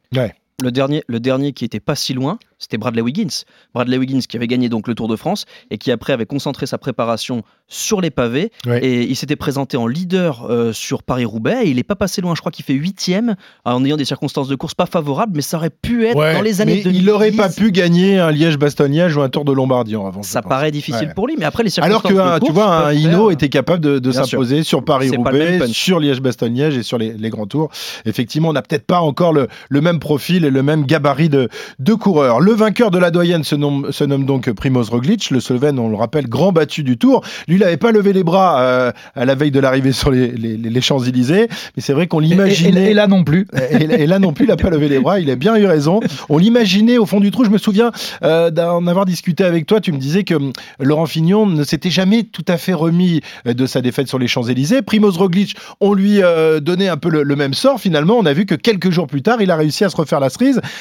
Le 0.62 0.70
dernier, 0.70 1.02
le 1.08 1.18
dernier 1.18 1.52
qui 1.52 1.64
était 1.64 1.80
pas 1.80 1.96
si 1.96 2.14
loin, 2.14 2.38
c'était 2.60 2.78
Bradley 2.78 3.02
Wiggins. 3.02 3.42
Bradley 3.74 3.98
Wiggins 3.98 4.20
qui 4.20 4.36
avait 4.36 4.46
gagné 4.46 4.68
donc 4.68 4.86
le 4.86 4.94
Tour 4.94 5.08
de 5.08 5.16
France 5.16 5.46
et 5.72 5.78
qui 5.78 5.90
après 5.90 6.12
avait 6.12 6.26
concentré 6.26 6.66
sa 6.66 6.78
préparation 6.78 7.42
sur 7.66 8.00
les 8.00 8.10
pavés 8.10 8.52
Ouais. 8.64 8.78
et 8.84 9.02
il 9.02 9.16
s'était 9.16 9.34
présenté 9.34 9.76
en 9.76 9.88
leader 9.88 10.46
euh, 10.48 10.72
sur 10.72 11.02
Paris-Roubaix 11.02 11.62
et 11.64 11.70
il 11.70 11.78
est 11.80 11.82
pas 11.82 11.96
passé 11.96 12.20
loin, 12.20 12.36
je 12.36 12.40
crois 12.40 12.52
qu'il 12.52 12.64
fait 12.64 12.72
huitième 12.74 13.34
en 13.64 13.84
ayant 13.84 13.96
des 13.96 14.04
circonstances 14.04 14.46
de 14.46 14.54
course 14.54 14.74
pas 14.74 14.86
favorables 14.86 15.32
mais 15.34 15.42
ça 15.42 15.56
aurait 15.56 15.70
pu 15.70 16.06
être 16.06 16.16
Ouais, 16.16 16.34
dans 16.34 16.42
les 16.42 16.60
années 16.60 16.76
mais 16.76 16.82
2010. 16.82 17.00
il 17.00 17.04
n'aurait 17.06 17.32
pas 17.32 17.48
pu 17.48 17.72
gagner 17.72 18.18
un 18.20 18.30
Liège-Bastogne-Liège 18.30 19.16
ou 19.16 19.22
un 19.22 19.28
Tour 19.30 19.44
de 19.44 19.52
Lombardie 19.52 19.96
en 19.96 20.04
revanche. 20.04 20.26
Ça 20.26 20.40
paraît 20.42 20.70
difficile 20.70 21.08
Ouais. 21.08 21.14
pour 21.14 21.26
lui 21.26 21.34
mais 21.36 21.46
après 21.46 21.64
les 21.64 21.80
Alors 21.80 22.02
circonstances 22.02 22.12
que, 22.12 22.38
de 22.38 22.44
un- 22.44 22.46
tu 22.46 22.52
vois, 22.52 22.86
un 22.88 22.92
Hino 22.92 23.24
faire- 23.24 23.30
était 23.32 23.48
capable 23.48 24.00
de, 24.00 24.12
s'imposer 24.12 24.62
sur 24.62 24.84
Paris-Roubaix, 24.84 25.66
sur 25.68 25.98
Liège-Bastogne-Liège 25.98 26.76
et 26.78 26.82
sur 26.84 26.98
les, 26.98 27.12
les 27.14 27.30
grands 27.30 27.46
tours. 27.46 27.70
Effectivement, 28.04 28.50
on 28.50 28.52
n'a 28.52 28.62
peut-être 28.62 28.86
pas 28.86 29.00
encore 29.00 29.32
le, 29.32 29.48
le 29.68 29.80
même 29.80 29.98
profil 29.98 30.43
et 30.44 30.50
le 30.50 30.62
même 30.62 30.84
gabarit 30.84 31.28
de, 31.28 31.48
de 31.78 31.94
coureurs. 31.94 32.40
Le 32.40 32.52
vainqueur 32.52 32.90
de 32.90 32.98
la 32.98 33.10
doyenne 33.10 33.44
se 33.44 33.54
nomme, 33.54 33.90
se 33.92 34.04
nomme 34.04 34.24
donc 34.26 34.50
Primoz 34.52 34.88
Roglic, 34.90 35.30
le 35.30 35.40
Slovène, 35.40 35.78
on 35.78 35.88
le 35.88 35.96
rappelle, 35.96 36.28
grand 36.28 36.52
battu 36.52 36.82
du 36.82 36.96
Tour. 36.98 37.22
Lui, 37.48 37.56
il 37.56 37.60
n'avait 37.60 37.76
pas 37.76 37.92
levé 37.92 38.12
les 38.12 38.24
bras 38.24 38.60
euh, 38.60 38.92
à 39.14 39.24
la 39.24 39.34
veille 39.34 39.50
de 39.50 39.60
l'arrivée 39.60 39.92
sur 39.92 40.10
les, 40.10 40.28
les- 40.32 40.56
les 40.56 40.80
Champs-Élysées, 40.80 41.48
mais 41.76 41.82
c'est 41.82 41.92
vrai 41.92 42.06
qu'on 42.06 42.20
Et- 42.20 42.24
et- 42.24 42.28
l'imaginait. 42.28 42.90
Et, 42.90 42.94
là 42.94 43.06
non 43.06 43.24
plus. 43.24 43.46
Et, 43.70 44.02
et 44.02 44.06
là 44.06 44.18
non 44.18 44.32
plus, 44.32 44.44
il 44.44 44.48
n'a 44.48 44.56
pas 44.56 44.70
levé 44.70 44.88
les 44.88 44.98
bras, 45.00 45.20
il 45.20 45.30
a 45.30 45.36
bien 45.36 45.56
eu 45.56 45.66
raison. 45.66 46.00
On 46.28 46.38
l'imaginait 46.38 46.98
au 46.98 47.06
fond 47.06 47.20
du 47.20 47.30
trou. 47.30 47.44
Je 47.44 47.50
me 47.50 47.58
souviens 47.58 47.90
euh, 48.22 48.50
d'en 48.50 48.86
avoir 48.86 49.04
discuté 49.06 49.44
avec 49.44 49.66
toi. 49.66 49.80
Tu 49.80 49.92
me 49.92 49.98
disais 49.98 50.24
que 50.24 50.34
hum, 50.34 50.52
Laurent 50.80 51.06
Fignon 51.06 51.46
ne 51.46 51.64
s'était 51.64 51.90
jamais 51.90 52.22
tout 52.24 52.44
à 52.48 52.56
fait 52.56 52.72
remis 52.74 53.20
euh, 53.46 53.54
de 53.54 53.66
sa 53.66 53.80
défaite 53.80 54.08
sur 54.08 54.18
les 54.18 54.26
Champs-Élysées. 54.28 54.82
Primoz 54.82 55.16
Roglic, 55.16 55.56
on 55.80 55.94
lui 55.94 56.22
euh, 56.22 56.60
donnait 56.60 56.88
un 56.88 56.96
peu 56.96 57.08
le, 57.08 57.22
le 57.22 57.36
même 57.36 57.54
sort. 57.54 57.80
Finalement, 57.80 58.14
on 58.18 58.26
a 58.26 58.32
vu 58.32 58.46
que 58.46 58.54
quelques 58.54 58.90
jours 58.90 59.06
plus 59.06 59.22
tard, 59.22 59.40
il 59.40 59.50
a 59.50 59.56
réussi 59.56 59.84
à 59.84 59.88
se 59.88 59.96
refaire 59.96 60.20
la, 60.20 60.28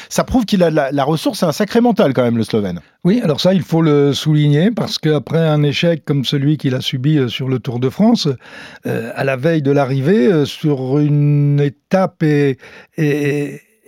Ça 0.10 0.24
prouve 0.24 0.45
qu'il 0.45 0.63
a 0.63 0.69
la, 0.69 1.03
ressource 1.03 1.43
et 1.43 1.45
un 1.45 1.51
sacré 1.51 1.79
quand 2.13 2.24
même, 2.24 2.38
le 2.38 2.43
Slovène. 2.43 2.79
Oui, 3.03 3.22
alors 3.24 3.41
ça, 3.41 3.53
il 3.53 3.62
faut 3.62 3.81
le 3.81 4.13
souligner 4.13 4.72
parce 4.72 4.98
qu'après 4.98 5.39
un 5.39 5.63
échec 5.63 6.05
comme 6.05 6.24
celui 6.24 6.57
qu'il 6.57 6.75
a 6.75 6.81
subi 6.81 7.17
euh, 7.17 7.27
sur 7.27 7.50
le 7.50 7.60
Tour 7.60 7.79
de 7.79 7.89
France, 7.89 8.27
euh, 8.86 9.12
à 9.15 9.24
la 9.24 9.36
veille 9.36 9.62
de 9.62 9.72
l'arrivée, 9.72 10.27
euh, 10.27 10.45
sur 10.45 11.00
une 11.00 11.60
étape 11.60 12.24
et, 12.24 12.57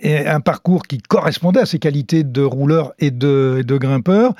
un 0.02 0.40
parcours 0.40 0.82
qui 0.82 0.98
correspondait 0.98 1.60
à 1.60 1.66
ses 1.66 1.78
qualités 1.78 2.22
de 2.22 2.42
rouleur 2.42 2.92
et 2.98 3.10
de 3.10 3.78
grimpeur, 3.78 4.34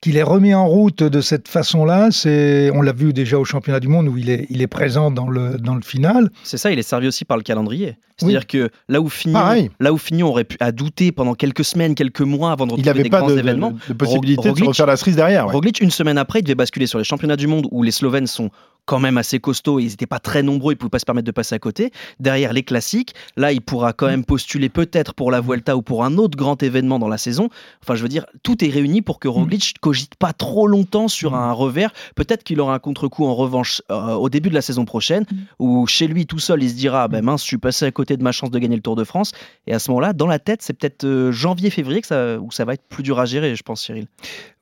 qu'il 0.00 0.16
est 0.16 0.22
remis 0.22 0.54
en 0.54 0.66
route 0.66 1.02
de 1.02 1.20
cette 1.20 1.48
façon-là, 1.48 2.08
c'est, 2.10 2.70
on 2.74 2.80
l'a 2.80 2.92
vu 2.92 3.12
déjà 3.12 3.38
au 3.38 3.44
championnat 3.44 3.80
du 3.80 3.88
monde 3.88 4.08
où 4.08 4.16
il 4.16 4.30
est, 4.30 4.46
il 4.48 4.62
est 4.62 4.66
présent 4.66 5.10
dans 5.10 5.28
le, 5.28 5.58
dans 5.58 5.74
le 5.74 5.82
final. 5.82 6.30
C'est 6.42 6.56
ça, 6.56 6.72
il 6.72 6.78
est 6.78 6.82
servi 6.82 7.06
aussi 7.06 7.26
par 7.26 7.36
le 7.36 7.42
calendrier. 7.42 7.96
C'est-à-dire 8.16 8.40
oui. 8.40 8.46
que 8.46 8.70
là 8.88 9.00
où 9.00 9.08
Fignon, 9.08 9.34
Pareil. 9.34 9.70
là 9.78 9.92
où 9.92 9.98
Fignon 9.98 10.28
aurait 10.28 10.44
pu 10.44 10.56
à 10.60 10.72
douter 10.72 11.12
pendant 11.12 11.34
quelques 11.34 11.64
semaines, 11.64 11.94
quelques 11.94 12.20
mois 12.20 12.52
avant 12.52 12.66
de 12.66 12.72
retrouver 12.72 12.82
il 12.82 12.86
n'avait 12.86 13.02
des 13.02 13.10
pas 13.10 13.20
grands 13.20 13.30
de, 13.30 13.38
événements, 13.38 13.70
de, 13.70 13.78
de 13.88 13.92
possibilité 13.94 14.48
Roglic, 14.48 14.54
de 14.54 14.64
se 14.64 14.68
refaire 14.68 14.86
la 14.86 14.96
cerise 14.96 15.16
derrière. 15.16 15.46
Ouais. 15.46 15.52
Roglic, 15.52 15.80
une 15.80 15.90
semaine 15.90 16.18
après, 16.18 16.40
il 16.40 16.42
devait 16.42 16.54
basculer 16.54 16.86
sur 16.86 16.98
les 16.98 17.04
championnats 17.04 17.36
du 17.36 17.46
monde 17.46 17.66
où 17.70 17.82
les 17.82 17.90
Slovènes 17.90 18.26
sont 18.26 18.50
quand 18.84 18.98
même 18.98 19.18
assez 19.18 19.38
costauds, 19.38 19.78
ils 19.78 19.88
n'étaient 19.88 20.06
pas 20.06 20.18
très 20.18 20.42
nombreux, 20.42 20.72
ils 20.72 20.76
ne 20.76 20.78
pouvaient 20.78 20.90
pas 20.90 20.98
se 20.98 21.04
permettre 21.04 21.26
de 21.26 21.32
passer 21.32 21.54
à 21.54 21.58
côté. 21.58 21.92
Derrière 22.18 22.52
les 22.52 22.62
classiques, 22.62 23.14
là, 23.36 23.52
il 23.52 23.60
pourra 23.60 23.92
quand 23.92 24.06
même 24.06 24.24
postuler 24.24 24.68
peut-être 24.68 25.14
pour 25.14 25.30
la 25.30 25.40
Vuelta 25.40 25.76
ou 25.76 25.82
pour 25.82 26.04
un 26.04 26.16
autre 26.18 26.36
grand 26.36 26.62
événement 26.62 26.98
dans 26.98 27.08
la 27.08 27.18
saison. 27.18 27.48
Enfin, 27.82 27.94
je 27.94 28.02
veux 28.02 28.08
dire, 28.08 28.26
tout 28.42 28.64
est 28.64 28.68
réuni 28.68 29.02
pour 29.02 29.18
que 29.18 29.28
Roglic 29.28 29.74
cogite 29.80 30.14
pas 30.16 30.32
trop 30.32 30.66
longtemps 30.66 31.08
sur 31.08 31.34
un 31.34 31.52
revers. 31.52 31.92
Peut-être 32.14 32.42
qu'il 32.42 32.60
aura 32.60 32.74
un 32.74 32.78
contre-coup 32.78 33.24
en 33.26 33.34
revanche 33.34 33.82
euh, 33.90 34.14
au 34.14 34.28
début 34.28 34.48
de 34.48 34.54
la 34.54 34.62
saison 34.62 34.84
prochaine, 34.84 35.24
où 35.58 35.86
chez 35.86 36.06
lui 36.06 36.26
tout 36.26 36.38
seul, 36.38 36.62
il 36.62 36.70
se 36.70 36.74
dira, 36.74 37.08
ben 37.08 37.22
mince, 37.22 37.42
je 37.42 37.46
suis 37.46 37.58
passé 37.58 37.84
à 37.84 37.90
côté 37.90 38.16
de 38.16 38.22
ma 38.22 38.32
chance 38.32 38.50
de 38.50 38.58
gagner 38.58 38.76
le 38.76 38.82
Tour 38.82 38.96
de 38.96 39.04
France. 39.04 39.32
Et 39.66 39.72
à 39.72 39.78
ce 39.78 39.90
moment-là, 39.90 40.12
dans 40.12 40.26
la 40.26 40.38
tête, 40.38 40.62
c'est 40.62 40.72
peut-être 40.72 41.04
euh, 41.04 41.32
janvier-février 41.32 42.00
ça, 42.04 42.38
où 42.38 42.50
ça 42.50 42.64
va 42.64 42.74
être 42.74 42.84
plus 42.88 43.02
dur 43.02 43.18
à 43.18 43.24
gérer, 43.24 43.54
je 43.54 43.62
pense, 43.62 43.84
Cyril. 43.84 44.06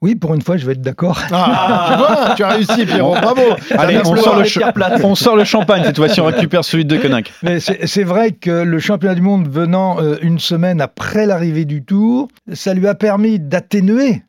Oui, 0.00 0.14
pour 0.14 0.32
une 0.34 0.42
fois, 0.42 0.56
je 0.56 0.64
vais 0.64 0.72
être 0.72 0.80
d'accord. 0.80 1.20
Ah, 1.32 1.88
tu 1.90 1.98
vois, 1.98 2.34
tu 2.36 2.42
as 2.44 2.48
réussi, 2.50 2.86
Pierrot, 2.86 3.16
bravo. 3.20 3.42
Allez, 3.72 3.98
on 4.04 4.14
sort, 4.14 4.36
le 4.36 5.04
on 5.04 5.14
sort, 5.16 5.36
le 5.36 5.44
champagne 5.44 5.82
cette 5.84 5.96
fois-ci, 5.96 6.20
on 6.20 6.26
récupère 6.26 6.64
celui 6.64 6.84
de 6.84 6.96
Konak. 6.96 7.32
Mais 7.42 7.58
c'est 7.58 8.04
vrai 8.04 8.30
que 8.30 8.62
le 8.62 8.78
championnat 8.78 9.16
du 9.16 9.22
monde 9.22 9.48
venant 9.48 10.00
euh, 10.00 10.16
une 10.22 10.38
semaine 10.38 10.80
après 10.80 11.26
l'arrivée 11.26 11.64
du 11.64 11.82
Tour, 11.82 12.28
ça 12.52 12.74
lui 12.74 12.86
a 12.86 12.94
permis 12.94 13.40
d'atténuer 13.40 14.22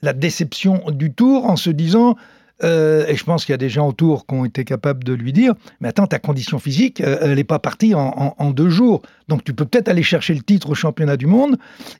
la 0.00 0.14
déception 0.14 0.82
du 0.88 1.12
Tour 1.12 1.50
en 1.50 1.56
se 1.56 1.68
disant 1.68 2.16
euh, 2.62 3.06
et 3.08 3.16
je 3.16 3.24
pense 3.24 3.44
qu'il 3.44 3.52
y 3.52 3.54
a 3.54 3.58
des 3.58 3.68
gens 3.68 3.88
autour 3.88 4.26
qui 4.26 4.34
ont 4.34 4.44
été 4.44 4.64
capables 4.64 5.02
de 5.02 5.12
lui 5.12 5.32
dire 5.32 5.54
Mais 5.80 5.88
attends, 5.88 6.06
ta 6.06 6.20
condition 6.20 6.58
physique, 6.58 7.00
euh, 7.00 7.18
elle 7.20 7.34
n'est 7.34 7.44
pas 7.44 7.58
partie 7.58 7.94
en, 7.94 8.14
en, 8.16 8.34
en, 8.38 8.50
deux 8.50 8.68
jours. 8.68 9.02
Donc 9.28 9.42
tu 9.42 9.54
peux 9.54 9.64
peut-être 9.64 9.88
aller 9.88 10.04
chercher 10.04 10.34
le 10.34 10.42
titre 10.42 10.70
au 10.70 10.74
championnat 10.74 11.16
du 11.16 11.26
monde. 11.26 11.56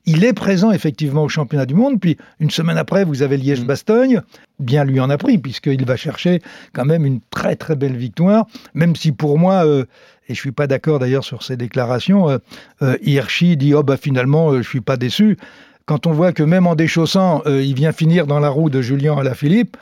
Il 0.06 0.24
est 0.24 0.32
présent 0.32 0.70
effectivement 0.70 1.24
au 1.24 1.28
championnat 1.28 1.66
du 1.66 1.74
monde. 1.74 2.00
Puis 2.00 2.16
une 2.38 2.50
semaine 2.50 2.78
après, 2.78 3.04
vous 3.04 3.22
avez 3.22 3.36
Liège-Bastogne. 3.36 4.22
Bien 4.60 4.84
lui 4.84 5.00
en 5.00 5.10
a 5.10 5.18
pris, 5.18 5.38
puisqu'il 5.38 5.84
va 5.84 5.96
chercher 5.96 6.40
quand 6.72 6.84
même 6.84 7.04
une 7.04 7.20
très 7.30 7.56
très 7.56 7.74
belle 7.74 7.96
victoire. 7.96 8.46
Même 8.74 8.94
si 8.94 9.10
pour 9.10 9.38
moi. 9.38 9.66
Euh, 9.66 9.84
et 10.26 10.34
je 10.34 10.40
suis 10.40 10.52
pas 10.52 10.66
d'accord 10.66 11.00
d'ailleurs 11.00 11.24
sur 11.24 11.42
ses 11.42 11.58
déclarations. 11.58 12.40
Hirschi 12.80 13.58
dit 13.58 13.74
oh 13.74 13.82
bah 13.82 13.98
finalement 13.98 14.56
je 14.56 14.66
suis 14.66 14.80
pas 14.80 14.96
déçu 14.96 15.36
quand 15.86 16.06
on 16.06 16.12
voit 16.12 16.32
que 16.32 16.42
même 16.42 16.66
en 16.66 16.74
déchaussant, 16.74 17.42
euh, 17.46 17.62
il 17.62 17.74
vient 17.74 17.92
finir 17.92 18.26
dans 18.26 18.40
la 18.40 18.48
roue 18.48 18.70
de 18.70 18.80
Julien 18.80 19.18
Alaphilippe, 19.18 19.76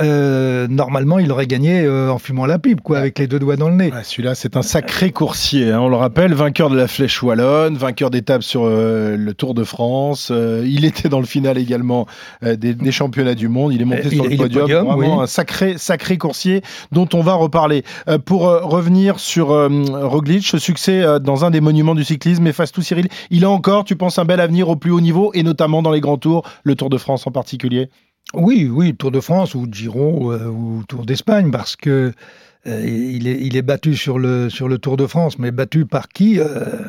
euh, 0.00 0.66
normalement, 0.66 1.20
il 1.20 1.30
aurait 1.30 1.46
gagné 1.46 1.82
euh, 1.82 2.10
en 2.10 2.18
fumant 2.18 2.46
la 2.46 2.58
pipe, 2.58 2.80
quoi, 2.80 2.98
avec 2.98 3.20
les 3.20 3.28
deux 3.28 3.38
doigts 3.38 3.54
dans 3.54 3.68
le 3.68 3.76
nez. 3.76 3.92
Celui-là, 4.02 4.34
c'est 4.34 4.56
un 4.56 4.62
sacré 4.62 5.12
coursier. 5.12 5.70
Hein, 5.70 5.78
on 5.78 5.88
le 5.88 5.94
rappelle, 5.94 6.34
vainqueur 6.34 6.70
de 6.70 6.76
la 6.76 6.88
Flèche 6.88 7.22
Wallonne, 7.22 7.76
vainqueur 7.76 8.10
d'étape 8.10 8.42
sur 8.42 8.66
le 8.66 9.32
Tour 9.34 9.54
de 9.54 9.62
France. 9.62 10.32
Il 10.64 10.84
était 10.84 11.08
dans 11.08 11.20
le 11.20 11.26
final 11.26 11.56
également 11.56 12.06
des, 12.42 12.74
des, 12.74 12.92
championnats 12.92 13.36
du 13.36 13.46
monde. 13.46 13.72
Il 13.72 13.82
est 13.82 13.84
monté 13.84 14.02
il, 14.06 14.14
sur 14.14 14.24
le 14.24 14.32
il 14.32 14.36
podium. 14.36 14.62
podium 14.62 14.86
Vraiment 14.86 15.18
oui. 15.18 15.22
un 15.22 15.26
sacré, 15.28 15.78
sacré 15.78 16.18
coursier 16.18 16.62
dont 16.90 17.08
on 17.14 17.20
va 17.20 17.34
reparler. 17.34 17.84
Pour 18.24 18.42
revenir 18.42 19.20
sur 19.20 19.48
Roglic, 19.48 20.44
ce 20.44 20.58
succès 20.58 21.04
dans 21.20 21.44
un 21.44 21.52
des 21.52 21.60
monuments 21.60 21.94
du 21.94 22.02
cyclisme, 22.02 22.44
efface 22.48 22.72
tout 22.72 22.82
Cyril. 22.82 23.06
Il 23.30 23.44
a 23.44 23.50
encore, 23.50 23.84
tu 23.84 23.94
penses, 23.94 24.18
un 24.18 24.24
bel 24.24 24.40
avenir 24.40 24.68
au 24.68 24.74
plus 24.74 24.90
haut 24.90 25.00
niveau 25.00 25.30
et 25.34 25.43
notamment 25.44 25.82
dans 25.82 25.92
les 25.92 26.00
grands 26.00 26.18
tours, 26.18 26.42
le 26.64 26.74
Tour 26.74 26.90
de 26.90 26.98
France 26.98 27.26
en 27.26 27.30
particulier? 27.30 27.90
Oui, 28.32 28.68
oui, 28.70 28.96
Tour 28.96 29.10
de 29.10 29.20
France 29.20 29.54
ou 29.54 29.66
Giro 29.70 30.32
euh, 30.32 30.48
ou 30.48 30.82
Tour 30.88 31.06
d'Espagne, 31.06 31.50
parce 31.50 31.76
que 31.76 32.12
il, 32.66 33.28
est, 33.28 33.38
il 33.40 33.56
est 33.56 33.62
battu 33.62 33.94
sur 33.94 34.18
le, 34.18 34.48
sur 34.50 34.68
le 34.68 34.78
Tour 34.78 34.96
de 34.96 35.06
France, 35.06 35.38
mais 35.38 35.50
battu 35.50 35.84
par 35.84 36.08
qui 36.08 36.38
euh, 36.38 36.44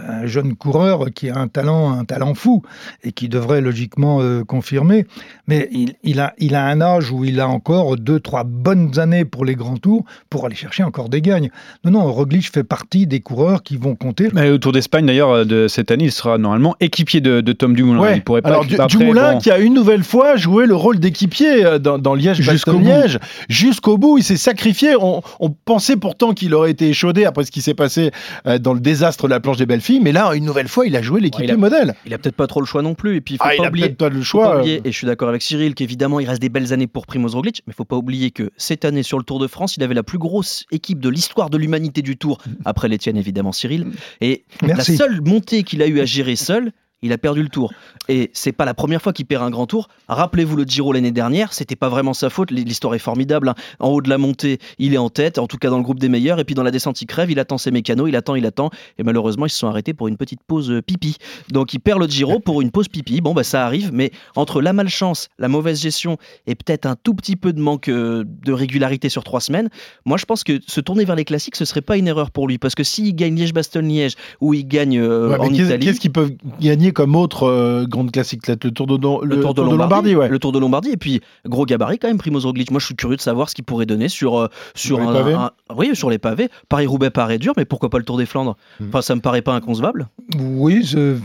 Un 0.10 0.26
jeune 0.26 0.56
coureur 0.56 1.08
qui 1.14 1.30
a 1.30 1.38
un 1.38 1.48
talent, 1.48 1.92
un 1.92 2.06
talent 2.06 2.34
fou 2.34 2.62
et 3.04 3.12
qui 3.12 3.30
devrait 3.30 3.62
logiquement 3.62 4.22
euh, 4.22 4.44
confirmer. 4.44 5.06
Mais 5.48 5.68
il, 5.72 5.96
il, 6.04 6.20
a, 6.20 6.34
il 6.38 6.56
a 6.56 6.66
un 6.66 6.82
âge 6.82 7.12
où 7.12 7.26
il 7.26 7.40
a 7.40 7.48
encore 7.48 7.98
deux, 7.98 8.20
trois 8.20 8.44
bonnes 8.44 9.00
années 9.00 9.26
pour 9.26 9.46
les 9.46 9.56
grands 9.56 9.78
tours 9.78 10.06
pour 10.30 10.46
aller 10.46 10.56
chercher 10.56 10.84
encore 10.84 11.10
des 11.10 11.22
gagnes. 11.22 11.50
Non, 11.84 11.92
non, 11.92 12.12
Roglic 12.12 12.50
fait 12.52 12.64
partie 12.64 13.08
des 13.08 13.20
coureurs 13.20 13.64
qui 13.64 13.78
vont 13.78 13.96
compter. 13.96 14.30
Mais 14.34 14.50
au 14.50 14.58
Tour 14.58 14.72
d'Espagne, 14.72 15.06
d'ailleurs, 15.06 15.46
de 15.46 15.68
cette 15.68 15.92
année, 15.92 16.06
il 16.06 16.12
sera 16.12 16.38
normalement 16.38 16.76
équipier 16.80 17.22
de, 17.22 17.42
de 17.42 17.52
Tom 17.54 17.76
Dumoulin. 17.76 18.00
Ouais. 18.00 18.16
Il 18.18 18.24
pourrait 18.24 18.42
pas 18.42 18.50
Alors, 18.50 18.66
du, 18.66 18.76
Dumoulin 18.88 19.34
bon. 19.34 19.40
qui 19.40 19.52
a 19.52 19.60
une 19.60 19.74
nouvelle 19.74 20.04
fois 20.04 20.36
joué 20.36 20.66
le 20.66 20.76
rôle 20.76 21.00
d'équipier 21.00 21.66
euh, 21.66 21.80
dans, 21.80 21.98
dans 21.98 22.14
Liège, 22.16 22.42
jusqu'au 22.42 22.80
Liège, 22.80 23.20
jusqu'au 23.50 23.98
bout. 23.98 24.18
Il 24.18 24.24
s'est 24.24 24.38
sacrifié. 24.38 24.96
On, 25.00 25.22
on 25.40 25.50
pensait 25.66 25.98
pourtant 25.98 26.34
qu'il 26.34 26.54
aurait 26.54 26.72
été 26.72 26.90
échaudé 26.90 27.26
après 27.26 27.44
ce 27.44 27.52
qui 27.52 27.62
s'est 27.62 27.74
passé 27.74 28.12
euh, 28.48 28.60
dans 28.60 28.74
le 28.74 28.80
désastre 28.80 29.26
de 29.26 29.32
la 29.32 29.40
planche 29.40 29.58
des 29.58 29.66
belles 29.66 29.82
filles, 29.82 30.00
mais 30.00 30.12
là, 30.12 30.34
une 30.34 30.46
nouvelle 30.46 30.68
fois, 30.68 30.86
il 30.86 30.96
a 30.96 31.02
joué 31.02 31.20
l'équipier 31.20 31.52
ouais, 31.52 31.58
modèle. 31.58 31.96
Il 32.06 32.14
a 32.14 32.18
peut-être 32.18 32.36
pas 32.36 32.48
trop 32.48 32.62
le 32.62 32.66
choix 32.66 32.82
non 32.82 32.94
plus. 32.94 33.16
Et 33.16 33.22
puis, 33.22 33.36
il 33.36 33.38
faut 33.38 33.44
ah, 33.46 33.50
pas 33.58 33.64
il 33.64 33.68
oublier, 33.68 33.88
a 33.88 33.90
pas 33.90 34.10
le 34.10 34.22
choix. 34.22 34.52
Pas 34.52 34.60
oublier, 34.60 34.82
et 34.86 34.92
je 34.92 34.98
suis 34.98 35.08
d'accord 35.08 35.30
avec 35.30 35.42
Cyril 35.42 35.74
qu'évidemment, 35.74 36.20
il 36.20 36.30
reste 36.30 36.42
des 36.42 36.50
belles 36.50 36.72
années 36.72 36.88
pour 36.88 37.08
Primoz 37.08 37.34
Roglic, 37.34 37.64
mais 37.66 37.74
il 37.74 37.76
faut 37.76 37.86
pas 37.86 37.98
oublier 37.98 38.32
que 38.32 38.52
cette 38.58 38.86
année 38.86 39.04
sur 39.04 39.18
le 39.18 39.24
Tour 39.24 39.40
de 39.40 39.48
France, 39.48 39.76
il 39.76 39.84
avait 39.84 39.96
la 39.96 40.04
plus 40.04 40.20
grosse 40.20 40.66
équipe 40.72 41.00
de 41.00 41.10
l'histoire 41.10 41.50
de 41.50 41.58
l'humanité 41.58 42.02
du 42.02 42.18
Tour, 42.18 42.38
après 42.64 42.88
l'Etienne 42.88 43.18
évidemment 43.18 43.52
Cyril, 43.52 43.88
et 44.22 44.46
Merci. 44.62 44.92
la 44.92 44.98
seule 44.98 45.22
montée 45.22 45.64
qu'il 45.64 45.82
a 45.82 45.88
eu 45.88 46.00
à 46.00 46.06
gérer 46.06 46.36
seul, 46.36 46.72
il 47.02 47.14
a 47.14 47.18
perdu 47.18 47.44
le 47.44 47.50
tour. 47.50 47.74
Et 48.10 48.32
c'est 48.34 48.52
pas 48.52 48.66
la 48.66 48.74
première 48.74 49.02
fois 49.02 49.14
qu'il 49.14 49.26
perd 49.26 49.44
un 49.44 49.50
grand 49.50 49.68
tour. 49.68 49.90
Rappelez-vous 50.08 50.56
le 50.56 50.64
Giro 50.64 50.94
l'année 50.94 51.12
dernière, 51.12 51.54
c'était 51.54 51.76
pas 51.76 51.90
vraiment 51.90 52.14
sa 52.14 52.30
faute. 52.30 52.52
L'histoire 52.52 52.96
est 52.96 53.00
formidable. 53.00 53.50
Hein. 53.50 53.56
En 53.80 53.90
haut 53.90 54.02
de 54.02 54.10
la 54.10 54.18
montée, 54.18 54.60
il 54.80 54.94
est 54.94 54.98
en 54.98 55.10
tête, 55.10 55.38
en 55.38 55.48
tout 55.48 55.58
cas 55.58 55.70
dans 55.70 55.78
le 55.78 55.84
groupe 55.84 56.00
des 56.00 56.10
meilleurs. 56.10 56.40
Et 56.40 56.44
puis 56.44 56.56
dans 56.56 56.64
la 56.64 56.72
descente, 56.72 57.02
il 57.02 57.06
crève, 57.06 57.30
il 57.32 57.40
attend 57.40 57.58
ses 57.58 57.72
mécanos, 57.72 58.08
il 58.10 58.16
attend, 58.16 58.36
il 58.36 58.46
attend. 58.46 58.70
Et 58.98 59.04
malheureusement, 59.04 59.46
ils 59.46 59.50
se 59.52 59.58
sont 59.58 59.68
arrêtés 59.68 59.94
pour 59.94 60.08
une 60.08 60.18
petite 60.18 60.42
pause 60.48 60.72
euh, 60.72 60.82
pipi. 60.82 61.18
Donc 61.50 61.74
il 61.74 61.80
perd 61.80 62.00
le 62.00 62.08
Giro 62.08 62.40
pour 62.40 62.62
une 62.62 62.72
pause 62.72 62.88
pipi. 62.88 63.22
Bon, 63.22 63.34
bah 63.34 63.44
ça 63.44 63.66
arrive, 63.66 63.92
mais 63.94 64.12
entre 64.36 64.62
la 64.62 64.74
malchance, 64.74 65.30
la 65.38 65.48
mauvaise 65.48 65.82
gestion 65.82 66.18
et 66.48 66.56
peut-être 66.56 66.86
un 66.86 66.96
tout 66.96 67.14
petit 67.14 67.36
peu 67.36 67.54
de 67.54 67.60
manque 67.60 67.90
euh, 67.90 68.24
de 68.26 68.54
régularité 68.54 69.10
sur 69.10 69.24
trois 69.24 69.42
semaines, 69.42 69.70
moi 70.06 70.18
je 70.18 70.26
pense 70.26 70.44
que 70.44 70.60
se 70.66 70.82
tourner 70.82 71.06
vers 71.06 71.16
les 71.16 71.26
classiques, 71.26 71.56
ce 71.56 71.66
serait 71.66 71.82
pas 71.82 71.98
une 71.98 72.08
erreur 72.08 72.32
pour 72.32 72.48
lui. 72.48 72.58
Parce 72.58 72.76
que 72.76 72.84
s'il 72.84 73.16
gagne 73.16 73.36
Liège-Bastogne-Liège 73.36 74.16
ou 74.42 74.54
il 74.54 74.68
gagne 74.68 75.00
euh, 75.00 75.30
ouais, 75.30 75.40
en 75.40 75.50
qu'est-ce, 75.50 75.64
Italie. 75.64 75.86
Qu'est-ce 75.86 76.00
qu'ils 76.00 76.12
peuvent 76.12 76.32
gagner 76.60 76.85
comme 76.94 77.16
autre 77.16 77.44
euh, 77.44 77.86
grande 77.86 78.12
classique 78.12 78.48
Le 78.48 78.56
Tour 78.56 78.88
de, 78.88 78.94
le, 78.94 79.36
le 79.36 79.42
tour 79.42 79.54
de 79.54 79.62
tour 79.62 79.66
Lombardie, 79.66 79.66
de 79.66 79.72
Lombardie 79.72 80.16
ouais. 80.16 80.30
le 80.30 80.40
Tour 80.40 80.52
de 80.52 80.60
Lombardie 80.60 80.90
et 80.92 80.98
puis 80.98 81.22
gros 81.46 81.66
gabarit 81.66 82.00
quand 82.00 82.08
même 82.08 82.18
Primoz 82.18 82.46
Roglic. 82.46 82.72
Moi 82.72 82.80
je 82.80 82.86
suis 82.86 82.96
curieux 82.96 83.18
de 83.18 83.22
savoir 83.22 83.50
ce 83.50 83.56
qu'il 83.56 83.64
pourrait 83.64 83.86
donner 83.86 84.10
sur 84.10 84.38
euh, 84.38 84.48
sur, 84.74 85.00
un, 85.00 85.52
oui 85.76 85.96
sur 85.96 86.10
les 86.10 86.18
pavés. 86.18 86.50
Paris 86.70 86.88
Roubaix 86.88 87.10
paraît 87.10 87.40
dur 87.40 87.54
mais 87.58 87.66
pourquoi 87.66 87.90
pas 87.90 87.98
le 87.98 88.06
Tour 88.06 88.18
des 88.18 88.26
Flandres? 88.26 88.58
Hmm. 88.80 88.88
Enfin 88.90 89.02
ça 89.02 89.16
me 89.16 89.22
paraît 89.22 89.42
pas 89.42 89.54
inconcevable. 89.54 90.08
Oui, 90.40 90.84
je... 90.84 91.18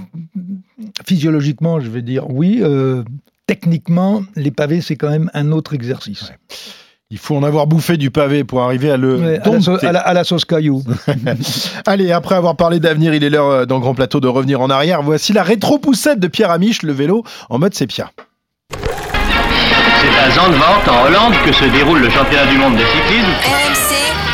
physiologiquement 1.04 1.80
je 1.80 1.90
vais 1.90 2.02
dire 2.02 2.30
oui. 2.30 2.60
Euh, 2.62 3.02
techniquement 3.46 4.22
les 4.36 4.50
pavés 4.50 4.80
c'est 4.80 4.96
quand 4.96 5.10
même 5.10 5.30
un 5.34 5.52
autre 5.52 5.74
exercice. 5.74 6.22
Ouais. 6.22 6.36
Il 7.12 7.18
faut 7.18 7.36
en 7.36 7.42
avoir 7.42 7.66
bouffé 7.66 7.96
du 7.96 8.12
pavé 8.12 8.44
pour 8.44 8.62
arriver 8.62 8.88
à 8.88 8.96
le 8.96 9.16
ouais, 9.16 9.40
à, 9.42 9.50
la 9.50 9.60
so 9.60 9.84
à, 9.84 9.90
la, 9.90 9.98
à, 9.98 10.14
la 10.14 10.22
sauce 10.22 10.44
caillou. 10.44 10.84
Allez, 11.86 12.12
après 12.12 12.36
avoir 12.36 12.54
parlé 12.54 12.78
d'avenir, 12.78 13.12
il 13.14 13.24
est 13.24 13.30
l'heure 13.30 13.50
euh, 13.50 13.66
dans 13.66 13.80
Grand 13.80 13.94
Plateau 13.94 14.20
de 14.20 14.28
revenir 14.28 14.60
en 14.60 14.70
arrière. 14.70 15.02
Voici 15.02 15.32
la 15.32 15.42
rétro-poussette 15.42 16.20
de 16.20 16.28
Pierre 16.28 16.52
Amiche, 16.52 16.82
le 16.82 16.92
vélo 16.92 17.24
en 17.48 17.58
mode 17.58 17.74
sépia. 17.74 18.12
C'est 18.70 18.78
à 20.18 20.30
Zandvoort, 20.30 20.82
en 20.88 21.06
Hollande, 21.06 21.34
que 21.44 21.52
se 21.52 21.64
déroule 21.64 21.98
le 21.98 22.10
championnat 22.10 22.46
du 22.46 22.58
monde 22.58 22.74
de 22.74 22.84
cyclisme. 22.84 23.69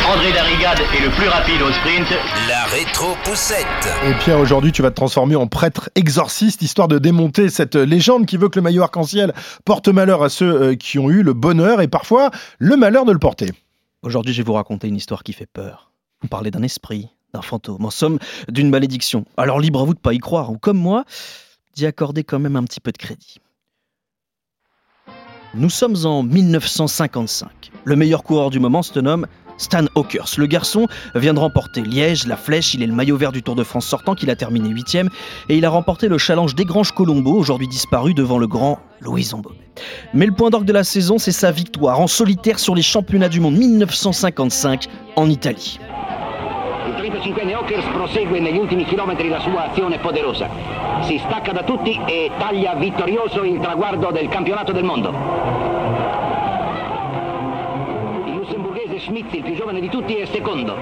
André 0.09 0.33
Darrigade 0.33 0.79
est 0.95 1.05
le 1.05 1.11
plus 1.11 1.27
rapide 1.27 1.61
au 1.63 1.73
sprint. 1.73 2.07
La 2.47 2.65
rétro-poussette. 2.67 3.67
Et 4.07 4.15
Pierre, 4.21 4.39
aujourd'hui, 4.39 4.71
tu 4.71 4.81
vas 4.81 4.91
te 4.91 4.95
transformer 4.95 5.35
en 5.35 5.49
prêtre 5.49 5.91
exorciste, 5.97 6.63
histoire 6.63 6.87
de 6.87 7.01
démonter 7.01 7.49
cette 7.49 7.75
légende 7.75 8.25
qui 8.25 8.37
veut 8.37 8.49
que 8.49 8.57
le 8.57 8.63
maillot 8.63 8.85
arc-en-ciel 8.85 9.33
porte 9.65 9.89
malheur 9.89 10.23
à 10.23 10.29
ceux 10.29 10.63
euh, 10.63 10.75
qui 10.77 11.01
ont 11.01 11.11
eu 11.11 11.25
le 11.25 11.33
bonheur 11.33 11.81
et 11.81 11.89
parfois 11.89 12.31
le 12.61 12.77
malheur 12.77 13.05
de 13.05 13.11
le 13.11 13.19
porter. 13.19 13.51
Aujourd'hui, 14.03 14.33
je 14.33 14.43
vais 14.43 14.47
vous 14.47 14.53
raconter 14.53 14.87
une 14.87 14.95
histoire 14.95 15.25
qui 15.25 15.33
fait 15.33 15.49
peur. 15.53 15.91
Vous 16.23 16.29
parlez 16.29 16.53
d'un 16.53 16.63
esprit, 16.63 17.09
d'un 17.35 17.43
fantôme, 17.43 17.85
en 17.85 17.91
somme, 17.91 18.21
d'une 18.49 18.71
malédiction. 18.71 19.25
Alors 19.37 19.59
libre 19.59 19.81
à 19.81 19.85
vous 19.85 19.95
de 19.95 19.99
pas 19.99 20.15
y 20.15 20.19
croire, 20.19 20.53
ou 20.53 20.57
comme 20.57 20.79
moi, 20.79 21.05
d'y 21.75 21.85
accorder 21.85 22.23
quand 22.23 22.39
même 22.39 22.55
un 22.55 22.63
petit 22.63 22.81
peu 22.81 22.93
de 22.93 22.99
crédit. 22.99 23.41
Nous 25.55 25.71
sommes 25.71 25.97
en 26.05 26.23
1955. 26.23 27.73
Le 27.85 27.97
meilleur 27.97 28.23
coureur 28.23 28.51
du 28.51 28.61
moment 28.61 28.83
se 28.85 29.01
nomme 29.01 29.27
Stan 29.59 29.85
Hawkers. 29.95 30.35
Le 30.39 30.47
garçon 30.47 30.87
vient 31.15 31.35
de 31.35 31.39
remporter 31.39 31.83
Liège, 31.83 32.27
la 32.27 32.37
Flèche, 32.37 32.75
il 32.75 32.83
est 32.83 32.87
le 32.87 32.93
maillot 32.93 33.17
vert 33.17 33.33
du 33.33 33.43
Tour 33.43 33.55
de 33.55 33.65
France 33.65 33.87
sortant 33.87 34.15
qu'il 34.15 34.31
a 34.31 34.37
terminé 34.37 34.69
8 34.69 34.87
et 35.49 35.57
il 35.57 35.65
a 35.65 35.71
remporté 35.71 36.09
le 36.09 36.19
challenge 36.19 36.55
des 36.55 36.65
Granges 36.65 36.93
Colombo, 36.93 37.33
aujourd'hui 37.33 37.69
disparu 37.69 38.15
devant 38.15 38.39
le 38.39 38.47
grand 38.47 38.79
Louis 39.01 39.25
Zombo. 39.25 39.53
Mais 40.15 40.27
le 40.27 40.33
point 40.33 40.51
d'orgue 40.51 40.67
de 40.67 40.73
la 40.73 40.85
saison, 40.85 41.19
c'est 41.19 41.33
sa 41.33 41.51
victoire 41.51 42.01
en 42.01 42.07
solitaire 42.07 42.59
sur 42.59 42.75
les 42.75 42.83
championnats 42.83 43.29
du 43.29 43.41
monde 43.41 43.57
1955 43.57 44.87
en 45.17 45.29
Italie. 45.29 45.79
Il 46.87 47.11
35enne 47.11 47.55
Hawkers 47.55 47.85
prosegue 47.93 48.41
la 49.29 49.41
sua 49.41 49.71
azione 49.71 49.99
poderosa. 49.99 50.49
Si 51.03 51.21
da 51.29 51.63
tutti 51.63 51.99
e 52.07 52.31
taglia 52.39 52.75
vittorioso 52.75 53.45
il 53.45 53.61
traguardo 53.61 54.11
del 54.11 54.29
campionato 54.29 54.73
del 54.73 54.85
mondo. 54.85 55.66
Schmitz, 59.07 59.33
il 59.35 59.43
più 59.45 59.55
giovane 59.55 59.81
di 59.81 59.89
tutti, 59.89 60.17
è 60.17 60.27
secondo. 60.27 60.75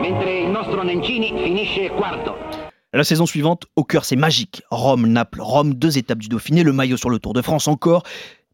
Mentre 0.00 0.38
il 0.38 0.48
nostro 0.48 0.84
Nencini 0.84 1.32
finisce 1.36 1.90
quarto. 1.90 2.36
La 2.92 3.02
saison 3.02 3.26
suivante, 3.26 3.66
au 3.74 3.82
cœur, 3.82 4.04
c'est 4.04 4.14
magique. 4.14 4.62
Rome, 4.70 5.06
Naples, 5.06 5.40
Rome, 5.40 5.74
deux 5.74 5.98
étapes 5.98 6.18
du 6.18 6.28
Dauphiné, 6.28 6.62
le 6.62 6.72
maillot 6.72 6.96
sur 6.96 7.10
le 7.10 7.18
Tour 7.18 7.32
de 7.32 7.42
France 7.42 7.66
encore. 7.66 8.04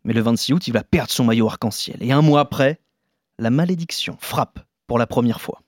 Mais 0.05 0.15
le 0.15 0.23
26 0.23 0.55
août, 0.55 0.67
il 0.67 0.73
va 0.73 0.83
perdre 0.83 1.11
son 1.11 1.25
maillot 1.25 1.47
arc-en-ciel. 1.47 1.99
Et 2.01 2.11
un 2.11 2.23
mois 2.23 2.41
après, 2.41 2.81
la 3.39 3.51
malédiction 3.51 4.17
frappe 4.19 4.59
pour 4.87 4.99
la 4.99 5.07
première 5.07 5.43
fois. 5.43 5.61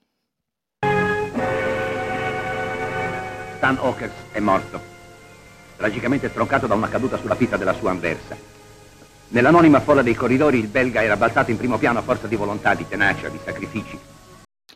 Stan 3.59 3.77
Hawkers 3.77 4.15
è 4.33 4.41
morto, 4.41 4.81
tragicamente 5.77 6.31
stroncato 6.31 6.67
da 6.67 6.75
una 6.75 6.89
caduta 6.89 7.19
sulla 7.19 7.35
pista 7.35 7.59
della 7.59 7.75
sua 7.75 7.91
anversa. 7.91 8.52
Nell'anonima 9.33 9.81
folla 9.81 10.03
dei 10.03 10.15
corridori 10.15 10.59
il 10.59 10.67
belga 10.67 11.03
era 11.03 11.17
balzato 11.17 11.51
in 11.51 11.57
primo 11.57 11.79
piano 11.79 11.99
a 11.99 12.03
forza 12.03 12.27
di 12.27 12.37
volontà, 12.37 12.75
di 12.75 12.87
tenacia, 12.87 13.31
di 13.31 13.39
sacrifici. 13.43 13.99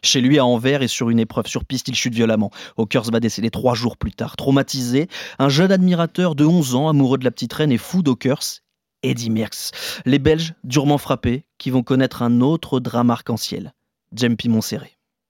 Chez 0.02 0.22
lui, 0.22 0.38
à 0.38 0.46
Anvers 0.46 0.82
et 0.82 0.88
sur 0.88 1.10
une 1.10 1.18
épreuve 1.18 1.46
sur 1.46 1.64
piste, 1.66 1.88
il 1.88 1.94
chute 1.94 2.14
violemment. 2.14 2.50
Hawkers 2.78 3.10
va 3.10 3.20
décéder 3.20 3.50
trois 3.50 3.74
jours 3.74 3.98
plus 3.98 4.12
tard. 4.12 4.36
Traumatisé, 4.36 5.08
un 5.38 5.50
jeune 5.50 5.72
admirateur 5.72 6.34
de 6.34 6.46
11 6.46 6.74
ans, 6.74 6.88
amoureux 6.88 7.18
de 7.18 7.24
la 7.24 7.30
petite 7.30 7.52
reine 7.52 7.70
et 7.70 7.76
fou 7.76 8.02
d'Hawkers, 8.02 8.62
Eddie 9.02 9.28
Merckx. 9.28 9.72
Les 10.06 10.18
Belges, 10.18 10.54
durement 10.64 10.98
frappés, 10.98 11.44
qui 11.58 11.68
vont 11.70 11.82
connaître 11.82 12.22
un 12.22 12.40
autre 12.40 12.80
drame 12.80 13.10
arc-en-ciel. 13.10 13.74
Jempi 14.14 14.48
Montserrat. 14.48 14.86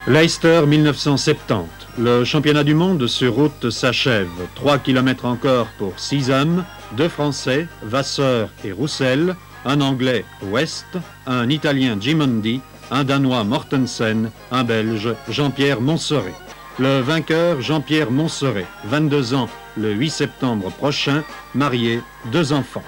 Leicester 0.06 0.62
1970. 0.66 1.66
Le 1.98 2.22
championnat 2.22 2.62
du 2.62 2.74
monde 2.74 3.08
sur 3.08 3.34
route 3.34 3.70
s'achève. 3.70 4.28
3 4.54 4.78
km 4.78 5.24
encore 5.24 5.66
pour 5.78 5.98
6 5.98 6.30
hommes, 6.30 6.64
2 6.92 7.08
Français, 7.08 7.66
Vasseur 7.82 8.50
et 8.64 8.72
Roussel, 8.72 9.34
un 9.64 9.80
Anglais, 9.80 10.24
West, 10.42 10.86
un 11.26 11.48
Italien, 11.50 11.96
Gimondi, 12.00 12.60
un 12.90 13.04
Danois, 13.04 13.44
Mortensen, 13.44 14.30
un 14.52 14.64
Belge, 14.64 15.14
Jean-Pierre 15.28 15.80
Montserrat. 15.80 16.38
Le 16.78 17.00
vainqueur, 17.00 17.60
Jean-Pierre 17.60 18.10
Montserrat, 18.10 18.68
22 18.84 19.34
ans, 19.34 19.48
le 19.76 19.92
8 19.92 20.10
septembre 20.10 20.70
prochain, 20.70 21.24
marié, 21.54 22.00
deux 22.26 22.52
enfants. 22.52 22.84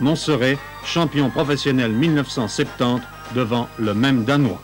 Montserrat, 0.00 0.58
champion 0.84 1.30
professionnel 1.30 1.92
1970 1.92 3.02
devant 3.34 3.68
le 3.78 3.94
même 3.94 4.24
Danois. 4.24 4.62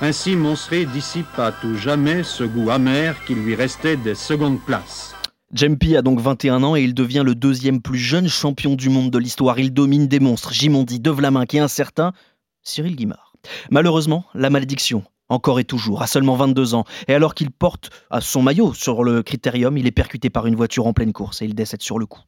Ainsi, 0.00 0.36
Montserrat 0.36 0.84
dissipe 0.84 1.38
à 1.38 1.52
tout 1.52 1.76
jamais 1.76 2.22
ce 2.22 2.44
goût 2.44 2.70
amer 2.70 3.16
qui 3.26 3.34
lui 3.34 3.54
restait 3.54 3.96
des 3.96 4.14
secondes 4.14 4.60
places. 4.60 5.11
Jempi 5.52 5.96
a 5.96 6.02
donc 6.02 6.18
21 6.18 6.62
ans 6.62 6.76
et 6.76 6.82
il 6.82 6.94
devient 6.94 7.22
le 7.26 7.34
deuxième 7.34 7.82
plus 7.82 7.98
jeune 7.98 8.26
champion 8.26 8.74
du 8.74 8.88
monde 8.88 9.10
de 9.10 9.18
l'histoire. 9.18 9.58
Il 9.58 9.74
domine 9.74 10.08
des 10.08 10.18
monstres, 10.18 10.54
Jimondi, 10.54 10.98
De 10.98 11.10
Vlaminck 11.10 11.50
qui 11.50 11.58
est 11.58 11.60
incertain, 11.60 12.14
Cyril 12.62 12.96
Guimard. 12.96 13.34
Malheureusement, 13.70 14.24
la 14.32 14.48
malédiction, 14.48 15.04
encore 15.28 15.60
et 15.60 15.64
toujours, 15.64 16.00
à 16.00 16.06
seulement 16.06 16.36
22 16.36 16.74
ans, 16.74 16.84
et 17.06 17.12
alors 17.12 17.34
qu'il 17.34 17.50
porte 17.50 17.90
son 18.20 18.40
maillot 18.40 18.72
sur 18.72 19.04
le 19.04 19.22
critérium, 19.22 19.76
il 19.76 19.86
est 19.86 19.90
percuté 19.90 20.30
par 20.30 20.46
une 20.46 20.56
voiture 20.56 20.86
en 20.86 20.94
pleine 20.94 21.12
course 21.12 21.42
et 21.42 21.44
il 21.44 21.54
décède 21.54 21.82
sur 21.82 21.98
le 21.98 22.06
coup. 22.06 22.22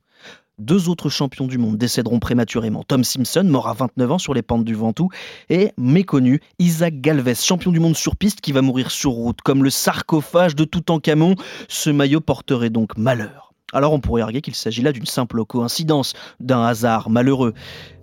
Deux 0.60 0.88
autres 0.88 1.08
champions 1.08 1.48
du 1.48 1.58
monde 1.58 1.76
décéderont 1.76 2.20
prématurément. 2.20 2.84
Tom 2.84 3.02
Simpson, 3.02 3.42
mort 3.44 3.66
à 3.66 3.72
29 3.72 4.12
ans 4.12 4.18
sur 4.18 4.34
les 4.34 4.42
pentes 4.42 4.64
du 4.64 4.74
Ventoux, 4.74 5.08
et 5.50 5.72
méconnu 5.76 6.40
Isaac 6.60 7.00
Galvez, 7.00 7.34
champion 7.34 7.72
du 7.72 7.80
monde 7.80 7.96
sur 7.96 8.14
piste 8.14 8.40
qui 8.40 8.52
va 8.52 8.62
mourir 8.62 8.92
sur 8.92 9.10
route, 9.10 9.40
comme 9.42 9.64
le 9.64 9.70
sarcophage 9.70 10.54
de 10.54 10.62
Toutankhamon. 10.62 11.34
Ce 11.68 11.90
maillot 11.90 12.20
porterait 12.20 12.70
donc 12.70 12.96
malheur. 12.96 13.52
Alors 13.72 13.92
on 13.94 13.98
pourrait 13.98 14.22
arguer 14.22 14.42
qu'il 14.42 14.54
s'agit 14.54 14.82
là 14.82 14.92
d'une 14.92 15.06
simple 15.06 15.44
coïncidence, 15.44 16.12
d'un 16.38 16.62
hasard 16.62 17.10
malheureux. 17.10 17.54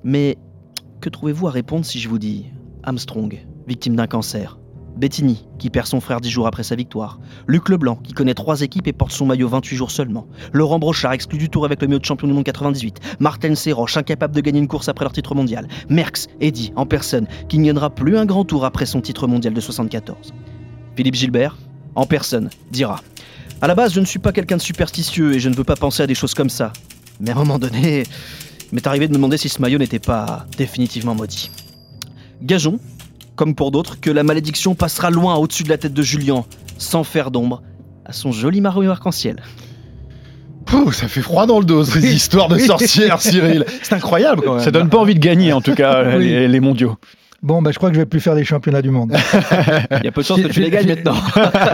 Mais 0.04 0.38
que 1.00 1.08
trouvez-vous 1.08 1.48
à 1.48 1.52
répondre 1.52 1.86
si 1.86 2.02
je 2.02 2.10
vous 2.10 2.20
dis 2.20 2.48
Armstrong, 2.84 3.48
victime 3.66 3.96
d'un 3.96 4.08
cancer? 4.08 4.61
Bettini, 4.96 5.46
qui 5.58 5.70
perd 5.70 5.88
son 5.88 6.00
frère 6.02 6.22
dix 6.22 6.30
jours 6.30 6.48
après 6.48 6.64
sa 6.64 6.76
victoire. 6.76 7.20
Luc 7.48 7.70
Leblanc, 7.70 7.96
qui 7.96 8.14
connaît 8.14 8.34
trois 8.34 8.62
équipes 8.62 8.88
et 8.88 8.94
porte 8.94 9.12
son 9.12 9.26
maillot 9.26 9.48
28 9.48 9.76
jours 9.76 9.92
seulement. 9.92 10.28
Laurent 10.54 10.80
Brochard, 10.80 11.14
exclu 11.14 11.38
du 11.38 11.50
tour 11.50 11.66
avec 11.66 11.82
le 11.82 11.88
maillot 11.88 12.00
de 12.00 12.06
champion 12.06 12.28
du 12.28 12.34
monde 12.34 12.44
98. 12.44 13.00
Martin 13.20 13.56
Serroche, 13.56 13.98
incapable 13.98 14.36
de 14.36 14.42
gagner 14.42 14.60
une 14.60 14.68
course 14.68 14.90
après 14.90 15.06
leur 15.06 15.14
titre 15.14 15.36
mondial. 15.36 15.68
Merckx, 15.90 16.28
Eddy, 16.40 16.72
en 16.76 16.86
personne, 16.86 17.28
qui 17.50 17.60
ne 17.60 17.66
gagnera 17.66 17.90
plus 17.90 18.18
un 18.18 18.26
grand 18.26 18.46
tour 18.46 18.66
après 18.66 18.86
son 18.86 19.02
titre 19.02 19.28
mondial 19.28 19.54
de 19.54 19.62
74. 19.62 20.34
Philippe 20.96 21.16
Gilbert, 21.16 21.58
en 21.96 22.06
personne, 22.06 22.50
dira 22.70 23.02
À 23.62 23.68
la 23.68 23.76
base, 23.76 23.94
je 23.94 24.00
ne 24.00 24.06
suis 24.06 24.20
pas 24.20 24.32
quelqu'un 24.32 24.58
de 24.58 24.62
superstitieux 24.62 25.34
et 25.34 25.40
je 25.40 25.50
ne 25.50 25.56
veux 25.56 25.64
pas 25.64 25.76
penser 25.76 26.04
à 26.04 26.08
des 26.08 26.16
choses 26.16 26.34
comme 26.34 26.50
ça. 26.50 26.74
Mais 27.20 27.32
à 27.32 27.34
un 27.34 27.38
moment 27.38 27.60
donné, 27.60 28.04
m'est 28.72 28.88
arrivé 28.88 29.08
de 29.08 29.12
me 29.12 29.18
demander 29.18 29.38
si 29.38 29.50
ce 29.50 29.62
maillot 29.62 29.80
n'était 29.80 30.00
pas 30.00 30.46
définitivement 30.58 31.16
maudit. 31.16 31.52
Gageons 32.42 32.80
comme 33.42 33.56
pour 33.56 33.72
d'autres, 33.72 34.00
que 34.00 34.12
la 34.12 34.22
malédiction 34.22 34.76
passera 34.76 35.10
loin 35.10 35.34
au-dessus 35.34 35.64
de 35.64 35.70
la 35.70 35.80
tête 35.80 35.96
de 35.96 36.04
Julien, 36.04 36.46
sans 36.78 37.04
faire 37.04 37.32
d'ombre 37.32 37.64
à 38.06 38.14
son 38.14 38.32
joli 38.32 38.62
maillot 38.62 38.92
arc-en-ciel. 38.92 39.42
Pouh, 40.68 40.92
ça 40.92 41.08
fait 41.08 41.24
froid 41.24 41.48
dans 41.48 41.58
le 41.58 41.66
dos, 41.66 41.84
ces 41.84 42.14
histoires 42.14 42.50
de 42.50 42.60
sorcières, 42.60 43.20
Cyril. 43.20 43.66
C'est 43.82 43.96
incroyable 43.96 44.44
quand 44.46 44.54
même. 44.58 44.64
Ça 44.64 44.70
donne 44.70 44.90
pas 44.90 45.00
envie 45.00 45.16
de 45.16 45.20
gagner, 45.20 45.54
en 45.54 45.62
tout 45.62 45.74
cas, 45.74 46.04
Oui. 46.20 46.26
les, 46.26 46.48
les 46.48 46.60
mondiaux. 46.60 46.98
Bon, 47.44 47.62
bah, 47.64 47.72
je 47.72 47.78
crois 47.78 47.90
que 47.90 47.96
je 47.96 48.02
vais 48.02 48.06
plus 48.06 48.20
faire 48.20 48.36
les 48.36 48.44
championnats 48.44 48.84
du 48.84 48.92
monde. 48.92 49.14
Il 50.00 50.06
y 50.06 50.08
a 50.08 50.12
peu 50.12 50.22
de 50.22 50.28
chances 50.28 50.42
que 50.42 50.48
tu 50.48 50.62
les 50.62 50.70
gagnes 50.70 50.90
maintenant. 50.90 51.16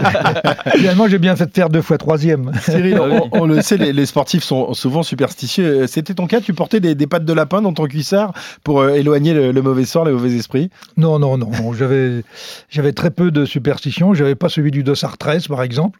Finalement, 0.74 1.08
j'ai 1.08 1.18
bien 1.18 1.36
fait 1.36 1.44
de 1.44 1.50
faire 1.50 1.68
deux 1.68 1.82
fois 1.82 1.98
troisième. 1.98 2.52
Cyril, 2.62 2.98
on, 3.00 3.28
on 3.32 3.46
le 3.46 3.60
sait, 3.60 3.76
les, 3.76 3.92
les 3.92 4.06
sportifs 4.06 4.42
sont 4.42 4.72
souvent 4.72 5.02
superstitieux. 5.02 5.86
C'était 5.86 6.14
ton 6.14 6.26
cas, 6.26 6.40
tu 6.40 6.54
portais 6.54 6.80
des, 6.80 6.94
des 6.94 7.06
pattes 7.06 7.26
de 7.26 7.32
lapin 7.34 7.60
dans 7.60 7.74
ton 7.74 7.84
cuissard 7.86 8.32
pour 8.64 8.80
euh, 8.80 8.94
éloigner 8.94 9.34
le, 9.34 9.52
le 9.52 9.62
mauvais 9.62 9.84
sort, 9.84 10.06
les 10.06 10.12
mauvais 10.12 10.34
esprits? 10.34 10.70
Non, 10.96 11.18
non, 11.18 11.36
non. 11.36 11.50
non. 11.50 11.74
J'avais, 11.74 12.22
j'avais 12.70 12.92
très 12.92 13.10
peu 13.10 13.30
de 13.30 13.44
superstitions. 13.44 14.14
J'avais 14.14 14.36
pas 14.36 14.48
celui 14.48 14.70
du 14.70 14.82
dossard 14.82 15.18
13, 15.18 15.48
par 15.48 15.62
exemple. 15.62 15.98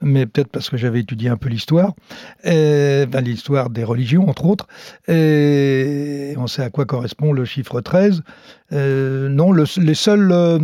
Mais 0.00 0.26
peut-être 0.26 0.48
parce 0.48 0.70
que 0.70 0.76
j'avais 0.76 1.00
étudié 1.00 1.28
un 1.28 1.36
peu 1.36 1.48
l'histoire, 1.48 1.94
l'histoire 2.44 3.70
des 3.70 3.84
religions, 3.84 4.28
entre 4.28 4.44
autres. 4.46 4.66
Et 5.08 6.34
on 6.36 6.46
sait 6.46 6.62
à 6.62 6.70
quoi 6.70 6.84
correspond 6.84 7.32
le 7.32 7.44
chiffre 7.44 7.80
13. 7.80 8.22
Euh, 8.72 9.28
non, 9.28 9.52
le- 9.52 9.64
les, 9.80 9.94
seuls, 9.94 10.30
euh, 10.32 10.58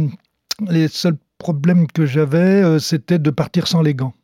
les 0.68 0.88
seuls 0.88 1.16
problèmes 1.38 1.86
que 1.86 2.06
j'avais, 2.06 2.62
euh, 2.62 2.78
c'était 2.78 3.18
de 3.18 3.30
partir 3.30 3.66
sans 3.66 3.82
les 3.82 3.94
gants. 3.94 4.14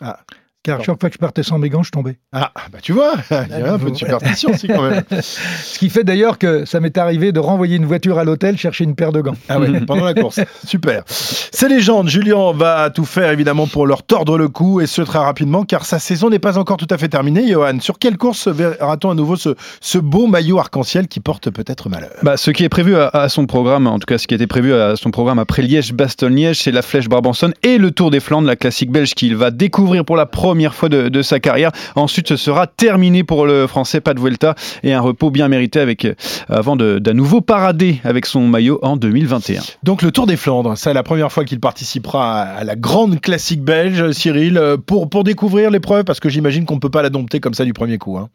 Ah. 0.00 0.20
Car 0.64 0.82
chaque 0.82 0.98
fois 0.98 1.10
que 1.10 1.14
je 1.14 1.18
partais 1.18 1.42
sans 1.42 1.58
mes 1.58 1.68
gants, 1.68 1.82
je 1.82 1.90
tombais. 1.90 2.16
Ah, 2.32 2.50
bah 2.72 2.78
tu 2.80 2.92
vois, 2.94 3.12
il 3.30 3.58
y 3.58 3.62
a 3.62 3.74
un 3.74 3.78
peu 3.78 3.90
de 3.90 3.96
superstition 3.96 4.50
aussi 4.50 4.66
quand 4.66 4.88
même. 4.88 5.02
Ce 5.20 5.78
qui 5.78 5.90
fait 5.90 6.04
d'ailleurs 6.04 6.38
que 6.38 6.64
ça 6.64 6.80
m'est 6.80 6.96
arrivé 6.96 7.32
de 7.32 7.38
renvoyer 7.38 7.76
une 7.76 7.84
voiture 7.84 8.18
à 8.18 8.24
l'hôtel 8.24 8.56
chercher 8.56 8.84
une 8.84 8.94
paire 8.94 9.12
de 9.12 9.20
gants. 9.20 9.36
Ah 9.50 9.60
ouais, 9.60 9.80
pendant 9.86 10.06
la 10.06 10.14
course. 10.14 10.40
Super. 10.66 11.02
Ces 11.06 11.68
légendes, 11.68 12.08
Julien 12.08 12.52
va 12.54 12.88
tout 12.88 13.04
faire 13.04 13.30
évidemment 13.30 13.66
pour 13.66 13.86
leur 13.86 14.04
tordre 14.04 14.38
le 14.38 14.48
cou 14.48 14.80
et 14.80 14.86
ce 14.86 15.02
très 15.02 15.18
rapidement 15.18 15.64
car 15.64 15.84
sa 15.84 15.98
saison 15.98 16.30
n'est 16.30 16.38
pas 16.38 16.56
encore 16.56 16.78
tout 16.78 16.88
à 16.88 16.96
fait 16.96 17.08
terminée. 17.08 17.46
Johan, 17.46 17.80
sur 17.80 17.98
quelle 17.98 18.16
course 18.16 18.48
verra-t-on 18.48 19.10
à 19.10 19.14
nouveau 19.14 19.36
ce, 19.36 19.56
ce 19.82 19.98
beau 19.98 20.26
maillot 20.26 20.58
arc-en-ciel 20.58 21.08
qui 21.08 21.20
porte 21.20 21.50
peut-être 21.50 21.90
malheur? 21.90 22.12
Bah, 22.22 22.38
ce 22.38 22.50
qui 22.50 22.64
est 22.64 22.70
prévu 22.70 22.96
à, 22.96 23.08
à 23.08 23.28
son 23.28 23.44
programme, 23.44 23.86
en 23.86 23.98
tout 23.98 24.06
cas 24.06 24.16
ce 24.16 24.26
qui 24.26 24.34
était 24.34 24.46
prévu 24.46 24.72
à 24.72 24.96
son 24.96 25.10
programme 25.10 25.38
après 25.38 25.60
Liège-Bastogne-Liège, 25.60 26.62
c'est 26.62 26.72
la 26.72 26.80
Flèche 26.80 27.10
Barbanson 27.10 27.52
et 27.62 27.76
le 27.76 27.90
Tour 27.90 28.10
des 28.10 28.20
Flandres, 28.20 28.48
la 28.48 28.56
classique 28.56 28.90
belge 28.90 29.12
qu'il 29.12 29.36
va 29.36 29.50
découvrir 29.50 30.06
pour 30.06 30.16
la 30.16 30.24
première 30.24 30.53
fois 30.74 30.88
de, 30.88 31.08
de 31.08 31.22
sa 31.22 31.40
carrière. 31.40 31.70
Ensuite, 31.96 32.28
ce 32.28 32.36
sera 32.36 32.66
terminé 32.66 33.24
pour 33.24 33.46
le 33.46 33.66
français 33.66 34.00
Pat 34.00 34.18
Vuelta 34.18 34.54
et 34.82 34.92
un 34.92 35.00
repos 35.00 35.30
bien 35.30 35.48
mérité 35.48 35.80
avec, 35.80 36.04
euh, 36.04 36.14
avant 36.48 36.76
de- 36.76 36.98
d'un 36.98 37.14
nouveau 37.14 37.40
parader 37.40 38.00
avec 38.04 38.26
son 38.26 38.46
maillot 38.46 38.78
en 38.82 38.96
2021. 38.96 39.60
Donc 39.82 40.02
le 40.02 40.10
Tour 40.12 40.26
des 40.26 40.36
Flandres, 40.36 40.76
c'est 40.76 40.94
la 40.94 41.02
première 41.02 41.30
fois 41.32 41.44
qu'il 41.44 41.60
participera 41.60 42.40
à 42.42 42.64
la 42.64 42.76
grande 42.76 43.20
classique 43.20 43.62
belge, 43.62 44.10
Cyril, 44.12 44.58
euh, 44.58 44.76
pour, 44.76 45.08
pour 45.10 45.24
découvrir 45.24 45.70
l'épreuve, 45.70 46.04
parce 46.04 46.20
que 46.20 46.28
j'imagine 46.28 46.64
qu'on 46.66 46.74
ne 46.76 46.80
peut 46.80 46.90
pas 46.90 47.02
la 47.02 47.10
dompter 47.10 47.40
comme 47.40 47.54
ça 47.54 47.64
du 47.64 47.72
premier 47.72 47.98
coup. 47.98 48.16
hein. 48.18 48.28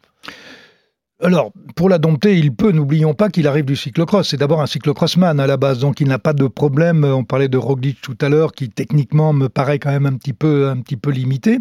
Alors, 1.21 1.51
pour 1.75 1.89
la 1.89 1.97
dompter, 1.97 2.37
il 2.37 2.55
peut, 2.55 2.71
n'oublions 2.71 3.13
pas 3.13 3.27
qu'il 3.27 3.45
arrive 3.45 3.65
du 3.65 3.75
cyclocross. 3.75 4.29
C'est 4.29 4.37
d'abord 4.37 4.61
un 4.61 4.67
cyclocrossman 4.67 5.37
à 5.41 5.47
la 5.47 5.57
base, 5.57 5.79
donc 5.79 5.99
il 5.99 6.07
n'a 6.07 6.17
pas 6.17 6.31
de 6.31 6.47
problème. 6.47 7.03
On 7.03 7.25
parlait 7.25 7.49
de 7.49 7.57
Roglic 7.57 7.99
tout 7.99 8.17
à 8.21 8.29
l'heure, 8.29 8.53
qui 8.53 8.69
techniquement 8.69 9.33
me 9.33 9.49
paraît 9.49 9.79
quand 9.79 9.91
même 9.91 10.05
un 10.05 10.13
petit 10.13 10.31
peu, 10.31 10.69
un 10.69 10.77
petit 10.77 10.95
peu 10.95 11.11
limité, 11.11 11.59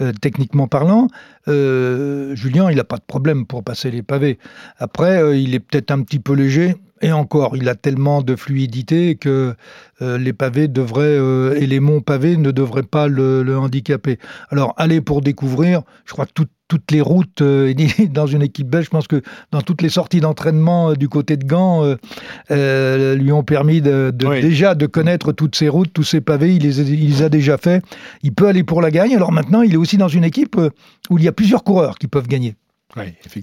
euh, 0.00 0.12
techniquement 0.20 0.66
parlant. 0.66 1.06
Euh, 1.46 2.34
Julien, 2.34 2.72
il 2.72 2.76
n'a 2.76 2.82
pas 2.82 2.96
de 2.96 3.04
problème 3.06 3.46
pour 3.46 3.62
passer 3.62 3.92
les 3.92 4.02
pavés. 4.02 4.40
Après, 4.78 5.22
euh, 5.22 5.36
il 5.36 5.54
est 5.54 5.60
peut-être 5.60 5.92
un 5.92 6.02
petit 6.02 6.18
peu 6.18 6.32
léger. 6.32 6.74
Et 7.00 7.12
encore, 7.12 7.56
il 7.56 7.68
a 7.68 7.76
tellement 7.76 8.22
de 8.22 8.34
fluidité 8.34 9.14
que 9.14 9.54
les 10.00 10.32
pavés 10.32 10.66
devraient 10.66 11.16
et 11.56 11.64
les 11.64 11.78
monts 11.78 12.00
pavés 12.00 12.36
ne 12.36 12.50
devraient 12.50 12.82
pas 12.82 13.06
le, 13.06 13.56
handicaper. 13.56 14.18
Alors, 14.50 14.74
aller 14.76 15.00
pour 15.00 15.20
découvrir, 15.20 15.82
je 16.06 16.12
crois 16.12 16.26
que 16.26 16.32
tout- 16.32 16.48
toutes 16.68 16.90
les 16.92 17.00
routes 17.00 17.40
euh, 17.42 17.72
dans 18.12 18.26
une 18.26 18.42
équipe 18.42 18.68
belge, 18.68 18.84
je 18.84 18.90
pense 18.90 19.08
que 19.08 19.22
dans 19.52 19.62
toutes 19.62 19.82
les 19.82 19.88
sorties 19.88 20.20
d'entraînement 20.20 20.90
euh, 20.90 20.94
du 20.94 21.08
côté 21.08 21.36
de 21.36 21.44
Gand, 21.46 21.84
euh, 21.84 21.96
euh, 22.50 23.14
lui 23.14 23.32
ont 23.32 23.42
permis 23.42 23.80
de, 23.80 24.12
de- 24.14 24.26
déjà 24.40 24.74
de 24.74 24.86
connaître 24.86 25.32
toutes 25.32 25.56
ces 25.56 25.68
routes, 25.68 25.92
tous 25.92 26.04
ces 26.04 26.20
pavés. 26.20 26.54
Il 26.54 26.62
les, 26.62 26.80
a, 26.80 26.82
il 26.84 27.08
les 27.08 27.22
a 27.22 27.28
déjà 27.28 27.56
fait. 27.58 27.82
Il 28.22 28.32
peut 28.34 28.46
aller 28.46 28.62
pour 28.64 28.82
la 28.82 28.90
gagne. 28.90 29.14
Alors 29.16 29.32
maintenant, 29.32 29.62
il 29.62 29.72
est 29.74 29.78
aussi 29.78 29.96
dans 29.96 30.08
une 30.08 30.24
équipe 30.24 30.56
où 31.10 31.18
il 31.18 31.24
y 31.24 31.28
a 31.28 31.32
plusieurs 31.32 31.64
coureurs 31.64 31.98
qui 31.98 32.06
peuvent 32.06 32.28
gagner. 32.28 32.54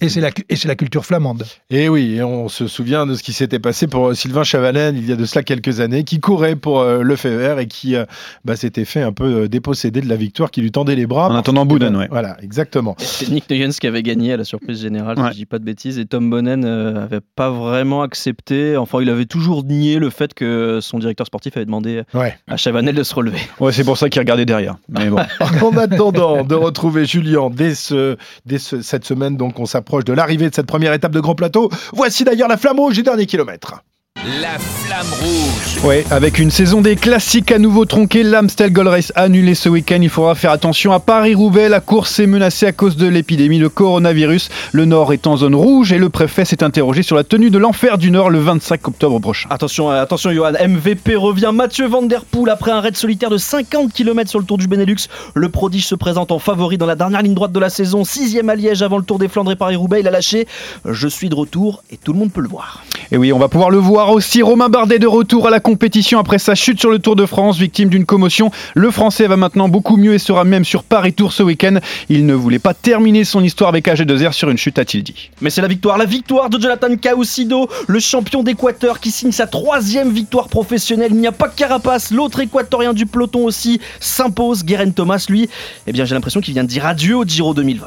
Et 0.01 0.09
c'est 0.09 0.21
la, 0.21 0.31
cu- 0.31 0.43
et 0.49 0.55
c'est 0.55 0.67
la 0.67 0.75
culture 0.75 1.05
flamande. 1.05 1.45
Et 1.69 1.87
oui, 1.87 2.15
et 2.15 2.23
on 2.23 2.49
se 2.49 2.67
souvient 2.67 3.05
de 3.05 3.13
ce 3.13 3.21
qui 3.23 3.31
s'était 3.31 3.59
passé 3.59 3.85
pour 3.87 4.07
euh, 4.07 4.13
Sylvain 4.15 4.43
Chavanel 4.43 4.97
il 4.97 5.07
y 5.07 5.11
a 5.11 5.15
de 5.15 5.23
cela 5.25 5.43
quelques 5.43 5.79
années, 5.79 6.03
qui 6.03 6.19
courait 6.19 6.55
pour 6.55 6.79
euh, 6.81 7.03
le 7.03 7.15
Fever 7.15 7.55
et 7.59 7.67
qui 7.67 7.95
euh, 7.95 8.05
bah, 8.43 8.55
s'était 8.55 8.85
fait 8.85 9.01
un 9.03 9.13
peu 9.13 9.43
euh, 9.43 9.47
déposséder 9.47 10.01
de 10.01 10.09
la 10.09 10.15
victoire, 10.15 10.49
qui 10.51 10.61
lui 10.61 10.71
tendait 10.71 10.95
les 10.95 11.05
bras. 11.05 11.29
En 11.29 11.35
attendant 11.35 11.65
Bouden, 11.65 11.95
ouais. 11.95 12.07
Voilà, 12.09 12.37
exactement. 12.41 12.95
C'est 12.97 13.29
Nick 13.29 13.49
Nuyens 13.49 13.69
qui 13.79 13.85
avait 13.87 14.01
gagné 14.03 14.33
à 14.33 14.37
la 14.37 14.43
surprise 14.45 14.81
générale, 14.81 15.17
Ouais. 15.19 15.27
si 15.27 15.33
je 15.33 15.37
dis 15.37 15.45
pas 15.45 15.59
de 15.59 15.63
bêtises, 15.63 15.99
et 15.99 16.05
Tom 16.05 16.29
Bonnen 16.29 16.65
euh, 16.65 17.03
avait 17.03 17.21
pas 17.35 17.51
vraiment 17.51 18.01
accepté. 18.01 18.75
Enfin, 18.77 18.99
il 19.01 19.09
avait 19.09 19.25
toujours 19.25 19.63
nié 19.63 19.99
le 19.99 20.09
fait 20.09 20.33
que 20.33 20.79
son 20.81 20.97
directeur 20.99 21.27
sportif 21.27 21.55
avait 21.55 21.65
demandé 21.65 22.01
Ouais. 22.15 22.35
à 22.47 22.57
Chavanel 22.57 22.95
de 22.95 23.03
se 23.03 23.13
relever. 23.13 23.39
Ouais, 23.59 23.71
c'est 23.71 23.83
pour 23.83 23.97
ça 23.97 24.09
qu'il 24.09 24.19
regardait 24.19 24.45
derrière. 24.45 24.75
Mais 24.89 25.09
bon. 25.09 25.17
en 25.61 25.77
attendant 25.77 26.43
de 26.43 26.55
retrouver 26.55 27.05
Julien 27.05 27.49
dès, 27.51 27.75
ce, 27.75 28.17
dès 28.47 28.57
ce- 28.57 28.81
cette 28.81 29.05
semaine, 29.05 29.34
donc 29.35 29.59
on 29.59 29.65
s'approche 29.65 30.05
de 30.05 30.13
l'arrivée 30.13 30.49
de 30.49 30.55
cette 30.55 30.67
première 30.67 30.93
étape 30.93 31.11
de 31.11 31.19
Grand 31.19 31.35
Plateau. 31.35 31.69
Voici 31.93 32.23
d'ailleurs 32.23 32.47
la 32.47 32.57
flamme 32.57 32.79
rouge 32.79 32.95
du 32.95 33.03
dernier 33.03 33.25
kilomètre. 33.25 33.83
La 34.25 34.57
flamme 34.57 35.05
rouge. 35.21 35.83
Ouais, 35.83 36.03
avec 36.09 36.39
une 36.39 36.49
saison 36.49 36.81
des 36.81 36.95
classiques 36.95 37.51
à 37.51 37.59
nouveau 37.59 37.85
tronquée, 37.85 38.23
l'Amstel 38.23 38.73
Gold 38.73 38.87
Race 38.87 39.13
annulée 39.15 39.53
ce 39.53 39.69
week-end. 39.69 39.99
Il 40.01 40.09
faudra 40.09 40.33
faire 40.33 40.49
attention 40.49 40.91
à 40.93 40.99
Paris-Roubaix. 40.99 41.69
La 41.69 41.79
course 41.79 42.19
est 42.19 42.25
menacée 42.25 42.65
à 42.65 42.71
cause 42.71 42.97
de 42.97 43.05
l'épidémie 43.05 43.59
de 43.59 43.67
coronavirus. 43.67 44.49
Le 44.71 44.85
Nord 44.85 45.13
est 45.13 45.27
en 45.27 45.37
zone 45.37 45.53
rouge 45.53 45.93
et 45.93 45.99
le 45.99 46.09
préfet 46.09 46.43
s'est 46.43 46.63
interrogé 46.63 47.03
sur 47.03 47.15
la 47.15 47.23
tenue 47.23 47.51
de 47.51 47.59
l'enfer 47.59 47.99
du 47.99 48.09
Nord 48.09 48.31
le 48.31 48.39
25 48.39 48.87
octobre 48.87 49.19
prochain. 49.19 49.47
Attention, 49.51 49.91
euh, 49.91 50.01
attention, 50.01 50.31
Johan. 50.31 50.53
MVP 50.53 51.15
revient. 51.15 51.51
Mathieu 51.53 51.85
Van 51.85 52.01
Der 52.01 52.25
Poel 52.25 52.49
après 52.49 52.71
un 52.71 52.81
raid 52.81 52.97
solitaire 52.97 53.29
de 53.29 53.37
50 53.37 53.93
km 53.93 54.27
sur 54.27 54.39
le 54.39 54.45
Tour 54.45 54.57
du 54.57 54.65
Benelux. 54.65 55.07
Le 55.35 55.49
prodige 55.49 55.85
se 55.85 55.93
présente 55.93 56.31
en 56.31 56.39
favori 56.39 56.79
dans 56.79 56.87
la 56.87 56.95
dernière 56.95 57.21
ligne 57.21 57.35
droite 57.35 57.51
de 57.51 57.59
la 57.59 57.69
saison. 57.69 58.03
Sixième 58.03 58.49
à 58.49 58.55
Liège 58.55 58.81
avant 58.81 58.97
le 58.97 59.03
Tour 59.03 59.19
des 59.19 59.27
Flandres 59.27 59.51
et 59.51 59.55
Paris-Roubaix. 59.55 59.99
Il 59.99 60.07
a 60.07 60.11
lâché. 60.11 60.47
Je 60.83 61.07
suis 61.07 61.29
de 61.29 61.35
retour 61.35 61.83
et 61.91 61.97
tout 61.97 62.11
le 62.11 62.17
monde 62.17 62.31
peut 62.31 62.41
le 62.41 62.49
voir. 62.49 62.83
Et 63.11 63.17
oui, 63.17 63.31
on 63.31 63.37
va 63.37 63.49
pouvoir 63.49 63.69
le 63.69 63.77
voir 63.77 64.14
aussi. 64.15 64.41
Romain 64.41 64.69
Bardet 64.69 64.97
de 64.97 65.07
retour 65.07 65.47
à 65.47 65.49
la 65.49 65.59
compétition 65.59 66.19
après 66.19 66.39
sa 66.39 66.55
chute 66.55 66.79
sur 66.79 66.89
le 66.89 66.99
Tour 66.99 67.17
de 67.17 67.25
France, 67.25 67.57
victime 67.57 67.89
d'une 67.89 68.05
commotion. 68.05 68.49
Le 68.73 68.89
Français 68.89 69.27
va 69.27 69.35
maintenant 69.35 69.67
beaucoup 69.67 69.97
mieux 69.97 70.13
et 70.13 70.19
sera 70.19 70.45
même 70.45 70.63
sur 70.63 70.83
Paris 70.83 71.13
Tour 71.13 71.33
ce 71.33 71.43
week-end. 71.43 71.79
Il 72.07 72.25
ne 72.25 72.33
voulait 72.33 72.59
pas 72.59 72.73
terminer 72.73 73.25
son 73.25 73.43
histoire 73.43 73.69
avec 73.69 73.87
AG2R 73.87 74.31
sur 74.31 74.49
une 74.49 74.57
chute, 74.57 74.79
a-t-il 74.79 75.03
dit. 75.03 75.31
Mais 75.41 75.49
c'est 75.49 75.61
la 75.61 75.67
victoire, 75.67 75.97
la 75.97 76.05
victoire 76.05 76.49
de 76.49 76.59
Jonathan 76.59 76.95
Caucido, 76.95 77.67
le 77.87 77.99
champion 77.99 78.41
d'Équateur 78.41 79.01
qui 79.01 79.11
signe 79.11 79.33
sa 79.33 79.47
troisième 79.47 80.11
victoire 80.11 80.47
professionnelle. 80.47 81.11
Il 81.11 81.19
n'y 81.19 81.27
a 81.27 81.33
pas 81.33 81.49
que 81.49 81.55
Carapace, 81.55 82.11
l'autre 82.11 82.39
équatorien 82.39 82.93
du 82.93 83.05
peloton 83.05 83.43
aussi 83.43 83.81
s'impose. 83.99 84.63
Guerin 84.63 84.91
Thomas, 84.91 85.25
lui, 85.27 85.49
eh 85.87 85.91
bien 85.91 86.05
j'ai 86.05 86.15
l'impression 86.15 86.39
qu'il 86.39 86.53
vient 86.53 86.63
de 86.63 86.69
dire 86.69 86.85
adieu 86.85 87.17
au 87.17 87.25
Giro 87.25 87.53
2020. 87.53 87.85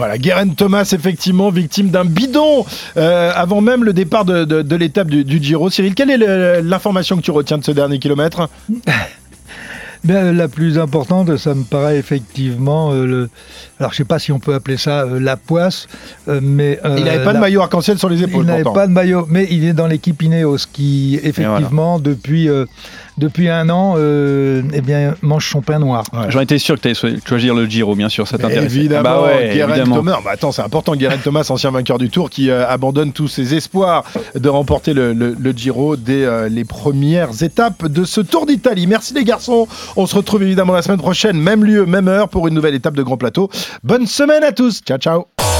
Voilà, 0.00 0.16
Guerin 0.18 0.48
Thomas, 0.48 0.88
effectivement, 0.94 1.50
victime 1.50 1.90
d'un 1.90 2.06
bidon 2.06 2.64
euh, 2.96 3.30
avant 3.34 3.60
même 3.60 3.84
le 3.84 3.92
départ 3.92 4.24
de, 4.24 4.44
de- 4.44 4.62
de 4.62 4.76
l'étape 4.76 5.08
du, 5.08 5.24
du 5.24 5.42
Giro. 5.42 5.68
Cyril, 5.68 5.94
quelle 5.94 6.10
est 6.10 6.62
l'information 6.62 7.16
que 7.16 7.22
tu 7.22 7.30
retiens 7.30 7.58
de 7.58 7.64
ce 7.64 7.70
dernier 7.72 7.98
kilomètre? 7.98 8.48
Ben, 10.02 10.34
la 10.34 10.48
plus 10.48 10.78
importante, 10.78 11.36
ça 11.36 11.52
me 11.54 11.62
paraît 11.62 11.98
effectivement 11.98 12.90
euh, 12.94 13.04
le. 13.04 13.30
Alors, 13.78 13.92
je 13.92 13.98
sais 13.98 14.06
pas 14.06 14.18
si 14.18 14.32
on 14.32 14.38
peut 14.38 14.54
appeler 14.54 14.78
ça 14.78 15.02
euh, 15.02 15.20
la 15.20 15.36
poisse, 15.36 15.88
euh, 16.26 16.40
mais. 16.42 16.80
Il 16.96 17.04
n'avait 17.04 17.22
pas 17.22 17.34
de 17.34 17.38
maillot 17.38 17.60
arc-en-ciel 17.60 17.98
sur 17.98 18.08
les 18.08 18.22
épaules, 18.22 18.44
Il 18.44 18.46
n'avait 18.46 18.62
pas 18.64 18.86
de 18.86 18.92
maillot, 18.92 19.26
mais 19.28 19.46
il 19.50 19.62
est 19.62 19.74
dans 19.74 19.86
l'équipe 19.86 20.22
Ineos 20.22 20.56
qui, 20.72 21.20
effectivement, 21.22 21.98
depuis, 21.98 22.48
depuis 23.20 23.48
un 23.48 23.68
an, 23.70 23.94
euh, 23.98 24.62
eh 24.72 24.80
bien, 24.80 25.14
mange 25.22 25.48
son 25.48 25.60
pain 25.60 25.78
noir. 25.78 26.04
J'en 26.30 26.40
étais 26.40 26.58
sûr 26.58 26.74
que 26.80 26.80
tu 26.88 26.88
allais 27.06 27.18
choisir 27.24 27.54
le 27.54 27.66
Giro, 27.66 27.94
bien 27.94 28.08
sûr, 28.08 28.26
ça 28.26 28.38
t'intéresse. 28.38 28.74
Évidemment, 28.74 29.02
bah 29.02 29.22
ouais, 29.22 29.52
Guerin 29.54 29.70
évidemment. 29.74 29.96
Thomas. 29.96 30.18
Bah 30.24 30.30
attends, 30.32 30.50
c'est 30.52 30.62
important. 30.62 30.96
Guerin 30.96 31.18
Thomas, 31.22 31.46
ancien 31.50 31.70
vainqueur 31.70 31.98
du 31.98 32.08
Tour, 32.10 32.30
qui 32.30 32.50
euh, 32.50 32.66
abandonne 32.68 33.12
tous 33.12 33.28
ses 33.28 33.54
espoirs 33.54 34.04
de 34.34 34.48
remporter 34.48 34.92
le, 34.94 35.12
le- 35.12 35.36
le 35.38 35.52
Giro 35.52 35.96
dès 35.96 36.24
euh, 36.24 36.48
les 36.48 36.64
premières 36.64 37.42
étapes 37.42 37.86
de 37.86 38.04
ce 38.04 38.20
Tour 38.20 38.46
d'Italie. 38.46 38.86
Merci 38.86 39.14
les 39.14 39.24
garçons. 39.24 39.68
On 39.96 40.06
se 40.06 40.16
retrouve 40.16 40.42
évidemment 40.42 40.72
la 40.72 40.82
semaine 40.82 40.98
prochaine, 40.98 41.38
même 41.38 41.64
lieu, 41.64 41.84
même 41.86 42.08
heure, 42.08 42.28
pour 42.28 42.48
une 42.48 42.54
nouvelle 42.54 42.74
étape 42.74 42.96
de 42.96 43.02
Grand 43.02 43.16
Plateau. 43.18 43.50
Bonne 43.84 44.06
semaine 44.06 44.42
à 44.44 44.52
tous. 44.52 44.80
Ciao, 44.86 44.98
ciao. 44.98 45.59